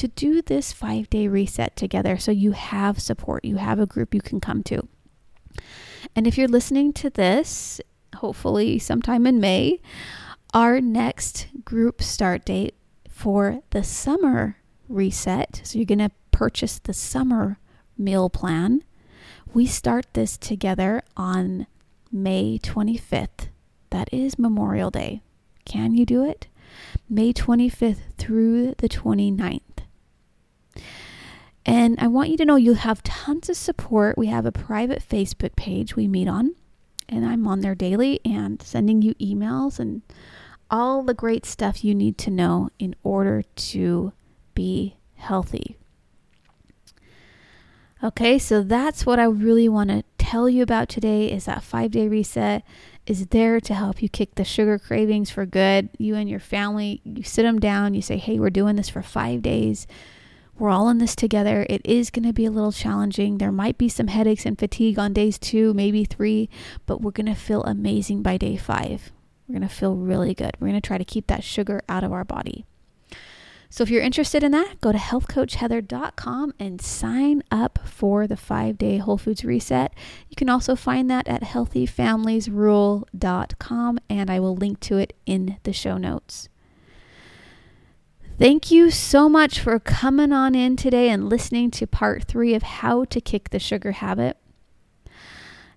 to 0.01 0.09
do 0.09 0.41
this 0.41 0.73
five 0.73 1.11
day 1.11 1.29
reset 1.29 1.77
together 1.77 2.17
so 2.17 2.31
you 2.31 2.53
have 2.53 2.99
support, 3.01 3.45
you 3.45 3.57
have 3.57 3.79
a 3.79 3.85
group 3.85 4.15
you 4.15 4.23
can 4.23 4.41
come 4.41 4.63
to. 4.63 4.89
And 6.17 6.27
if 6.27 6.39
you're 6.39 6.49
listening 6.49 6.95
to 6.95 7.11
this, 7.11 7.83
hopefully 8.17 8.79
sometime 8.79 9.27
in 9.27 9.41
May, 9.41 9.79
our 10.55 10.81
next 10.81 11.49
group 11.67 12.03
start 12.03 12.47
date 12.47 12.75
for 13.11 13.61
the 13.71 13.85
summer 13.85 14.57
reset. 14.89 15.61
So 15.65 15.79
you're 15.79 15.85
going 15.85 15.99
to 15.99 16.11
purchase 16.31 16.79
the 16.79 16.95
summer 16.95 17.59
meal 17.99 18.31
plan. 18.31 18.83
We 19.53 19.67
start 19.67 20.07
this 20.15 20.39
together 20.39 21.03
on 21.15 21.67
May 22.11 22.59
25th. 22.59 23.49
That 23.91 24.09
is 24.15 24.39
Memorial 24.39 24.91
Day. 24.91 25.21
Can 25.67 25.93
you 25.93 26.07
do 26.07 26.25
it? 26.25 26.47
May 27.07 27.35
25th 27.35 28.15
through 28.17 28.77
the 28.79 28.89
29th. 28.89 29.61
And 31.67 31.99
I 32.01 32.07
want 32.07 32.31
you 32.31 32.37
to 32.39 32.45
know 32.45 32.57
you'll 32.57 32.75
have 32.77 33.03
tons 33.03 33.49
of 33.49 33.57
support. 33.57 34.17
We 34.17 34.29
have 34.29 34.47
a 34.47 34.53
private 34.53 35.03
Facebook 35.07 35.57
page 35.57 35.95
we 35.95 36.09
meet 36.09 36.27
on, 36.27 36.55
and 37.09 37.25
I'm 37.27 37.47
on 37.47 37.61
there 37.61 37.75
daily 37.75 38.19
and 38.25 38.63
sending 38.63 39.03
you 39.03 39.15
emails 39.15 39.79
and 39.79 40.03
all 40.71 41.03
the 41.03 41.15
great 41.15 41.45
stuff 41.45 41.85
you 41.85 41.95
need 41.95 42.17
to 42.19 42.31
know 42.31 42.71
in 42.79 42.95
order 43.03 43.43
to 43.43 44.13
be 44.55 44.97
healthy. 45.17 45.77
Okay, 48.03 48.39
so 48.39 48.63
that's 48.63 49.05
what 49.05 49.19
I 49.19 49.25
really 49.25 49.69
want 49.69 49.91
to 49.91 50.05
tell 50.17 50.49
you 50.49 50.63
about 50.63 50.89
today 50.89 51.31
is 51.31 51.45
that 51.45 51.59
5-day 51.59 52.09
reset 52.09 52.65
is 53.07 53.27
there 53.27 53.61
to 53.61 53.75
help 53.75 54.01
you 54.01 54.09
kick 54.09 54.37
the 54.37 54.45
sugar 54.45 54.79
cravings 54.79 55.29
for 55.29 55.45
good. 55.45 55.91
You 55.99 56.15
and 56.15 56.31
your 56.31 56.41
family, 56.41 57.03
you 57.05 57.23
sit 57.23 57.43
them 57.43 57.59
down, 57.59 57.93
you 57.93 58.01
say, 58.01 58.17
"Hey, 58.17 58.39
we're 58.39 58.49
doing 58.49 58.77
this 58.77 58.89
for 58.89 59.03
5 59.03 59.43
days." 59.43 59.87
We're 60.61 60.69
all 60.69 60.91
in 60.91 60.99
this 60.99 61.17
together. 61.17 61.67
It 61.71 61.81
is 61.87 62.11
going 62.11 62.27
to 62.27 62.35
be 62.35 62.45
a 62.45 62.51
little 62.51 62.71
challenging. 62.71 63.39
There 63.39 63.51
might 63.51 63.79
be 63.79 63.89
some 63.89 64.09
headaches 64.09 64.45
and 64.45 64.59
fatigue 64.59 64.99
on 64.99 65.15
days 65.15 65.39
two, 65.39 65.73
maybe 65.73 66.05
three, 66.05 66.51
but 66.85 67.01
we're 67.01 67.13
going 67.13 67.25
to 67.25 67.35
feel 67.35 67.65
amazing 67.65 68.23
by 68.23 68.37
day 68.37 68.59
five. 68.59 69.11
We're 69.49 69.55
going 69.55 69.67
to 69.67 69.75
feel 69.75 69.97
really 69.97 70.35
good. 70.35 70.51
We're 70.61 70.69
going 70.69 70.79
to 70.79 70.87
try 70.87 70.99
to 70.99 71.05
keep 71.05 71.29
that 71.29 71.43
sugar 71.43 71.81
out 71.89 72.05
of 72.05 72.13
our 72.13 72.27
body. 72.27 72.67
So 73.71 73.83
if 73.83 73.89
you're 73.89 74.03
interested 74.03 74.43
in 74.43 74.53
that, 74.53 74.83
go 74.83 74.93
to 74.93 74.99
healthcoachheather.com 74.99 76.53
and 76.61 76.83
sign 76.83 77.43
up 77.51 77.79
for 77.87 78.27
the 78.27 78.37
five 78.37 78.77
day 78.77 78.99
Whole 78.99 79.17
Foods 79.17 79.47
reset. 79.47 79.95
You 80.29 80.37
can 80.37 80.51
also 80.51 80.77
find 80.77 81.11
that 81.11 81.27
at 81.27 81.41
healthyfamiliesrule.com, 81.41 83.99
and 84.11 84.31
I 84.31 84.39
will 84.39 84.57
link 84.57 84.81
to 84.81 84.99
it 84.99 85.15
in 85.25 85.57
the 85.63 85.73
show 85.73 85.97
notes. 85.97 86.51
Thank 88.41 88.71
you 88.71 88.91
so 88.91 89.29
much 89.29 89.61
for 89.61 89.79
coming 89.79 90.33
on 90.33 90.55
in 90.55 90.75
today 90.75 91.11
and 91.11 91.29
listening 91.29 91.71
to 91.73 91.87
part 91.87 92.25
three 92.25 92.55
of 92.55 92.63
how 92.63 93.05
to 93.05 93.21
kick 93.21 93.51
the 93.51 93.59
sugar 93.59 93.93
habit. 93.93 94.39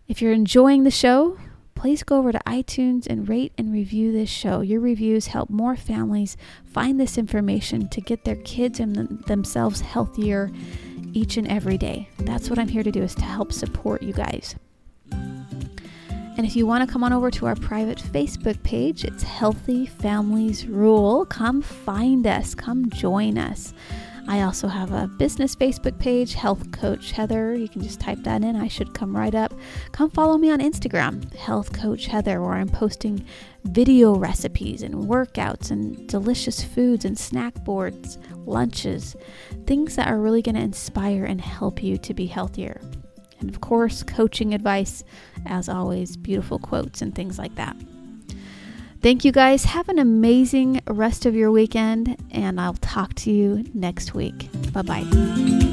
If 0.07 0.21
you're 0.21 0.31
enjoying 0.31 0.85
the 0.85 0.89
show, 0.89 1.37
please 1.75 2.03
go 2.03 2.19
over 2.19 2.31
to 2.31 2.39
iTunes 2.47 3.05
and 3.05 3.27
rate 3.27 3.51
and 3.57 3.73
review 3.73 4.13
this 4.13 4.29
show. 4.29 4.61
Your 4.61 4.79
reviews 4.79 5.27
help 5.27 5.49
more 5.49 5.75
families 5.75 6.37
find 6.63 6.97
this 6.97 7.17
information 7.17 7.89
to 7.89 7.99
get 7.99 8.23
their 8.23 8.37
kids 8.37 8.79
and 8.79 9.21
themselves 9.25 9.81
healthier 9.81 10.49
each 11.11 11.35
and 11.35 11.49
every 11.49 11.77
day. 11.77 12.07
That's 12.19 12.49
what 12.49 12.59
I'm 12.59 12.69
here 12.69 12.83
to 12.83 12.91
do 12.91 13.03
is 13.03 13.13
to 13.15 13.25
help 13.25 13.51
support 13.51 14.01
you 14.01 14.13
guys. 14.13 14.55
And 16.43 16.49
if 16.49 16.57
you 16.57 16.67
want 16.67 16.85
to 16.85 16.91
come 16.91 17.05
on 17.05 17.13
over 17.13 17.31
to 17.31 17.45
our 17.45 17.55
private 17.55 17.99
Facebook 17.99 18.61
page, 18.63 19.05
it's 19.05 19.23
Healthy 19.23 19.85
Families 19.85 20.67
Rule. 20.67 21.25
Come 21.25 21.61
find 21.61 22.27
us, 22.27 22.53
come 22.53 22.89
join 22.89 23.37
us. 23.37 23.73
I 24.27 24.41
also 24.41 24.67
have 24.67 24.91
a 24.91 25.07
business 25.07 25.55
Facebook 25.55 25.97
page, 25.99 26.33
Health 26.33 26.69
Coach 26.73 27.13
Heather. 27.13 27.55
You 27.55 27.69
can 27.69 27.81
just 27.81 28.01
type 28.01 28.17
that 28.23 28.43
in, 28.43 28.57
I 28.57 28.67
should 28.67 28.93
come 28.93 29.15
right 29.15 29.33
up. 29.33 29.53
Come 29.93 30.09
follow 30.09 30.37
me 30.37 30.51
on 30.51 30.59
Instagram, 30.59 31.33
Health 31.33 31.71
Coach 31.71 32.07
Heather, 32.07 32.41
where 32.41 32.55
I'm 32.55 32.67
posting 32.67 33.25
video 33.63 34.13
recipes 34.13 34.81
and 34.81 34.95
workouts 34.95 35.71
and 35.71 36.09
delicious 36.09 36.61
foods 36.61 37.05
and 37.05 37.17
snack 37.17 37.53
boards, 37.63 38.17
lunches, 38.45 39.15
things 39.65 39.95
that 39.95 40.09
are 40.09 40.19
really 40.19 40.41
going 40.41 40.55
to 40.55 40.61
inspire 40.61 41.23
and 41.23 41.39
help 41.39 41.81
you 41.81 41.97
to 41.99 42.13
be 42.13 42.25
healthier 42.25 42.81
and 43.43 43.53
of 43.53 43.61
course, 43.61 44.01
coaching 44.01 44.53
advice, 44.53 45.03
as 45.45 45.69
always, 45.69 46.17
beautiful 46.17 46.57
quotes 46.57 47.01
and 47.01 47.13
things 47.13 47.37
like 47.37 47.55
that. 47.55 47.75
Thank 49.01 49.25
you 49.25 49.33
guys. 49.33 49.65
Have 49.65 49.89
an 49.89 49.99
amazing 49.99 50.81
rest 50.87 51.25
of 51.25 51.35
your 51.35 51.51
weekend, 51.51 52.17
and 52.31 52.59
I'll 52.59 52.75
talk 52.75 53.13
to 53.15 53.31
you 53.31 53.65
next 53.73 54.15
week. 54.15 54.49
Bye 54.71 54.81
bye. 54.81 55.69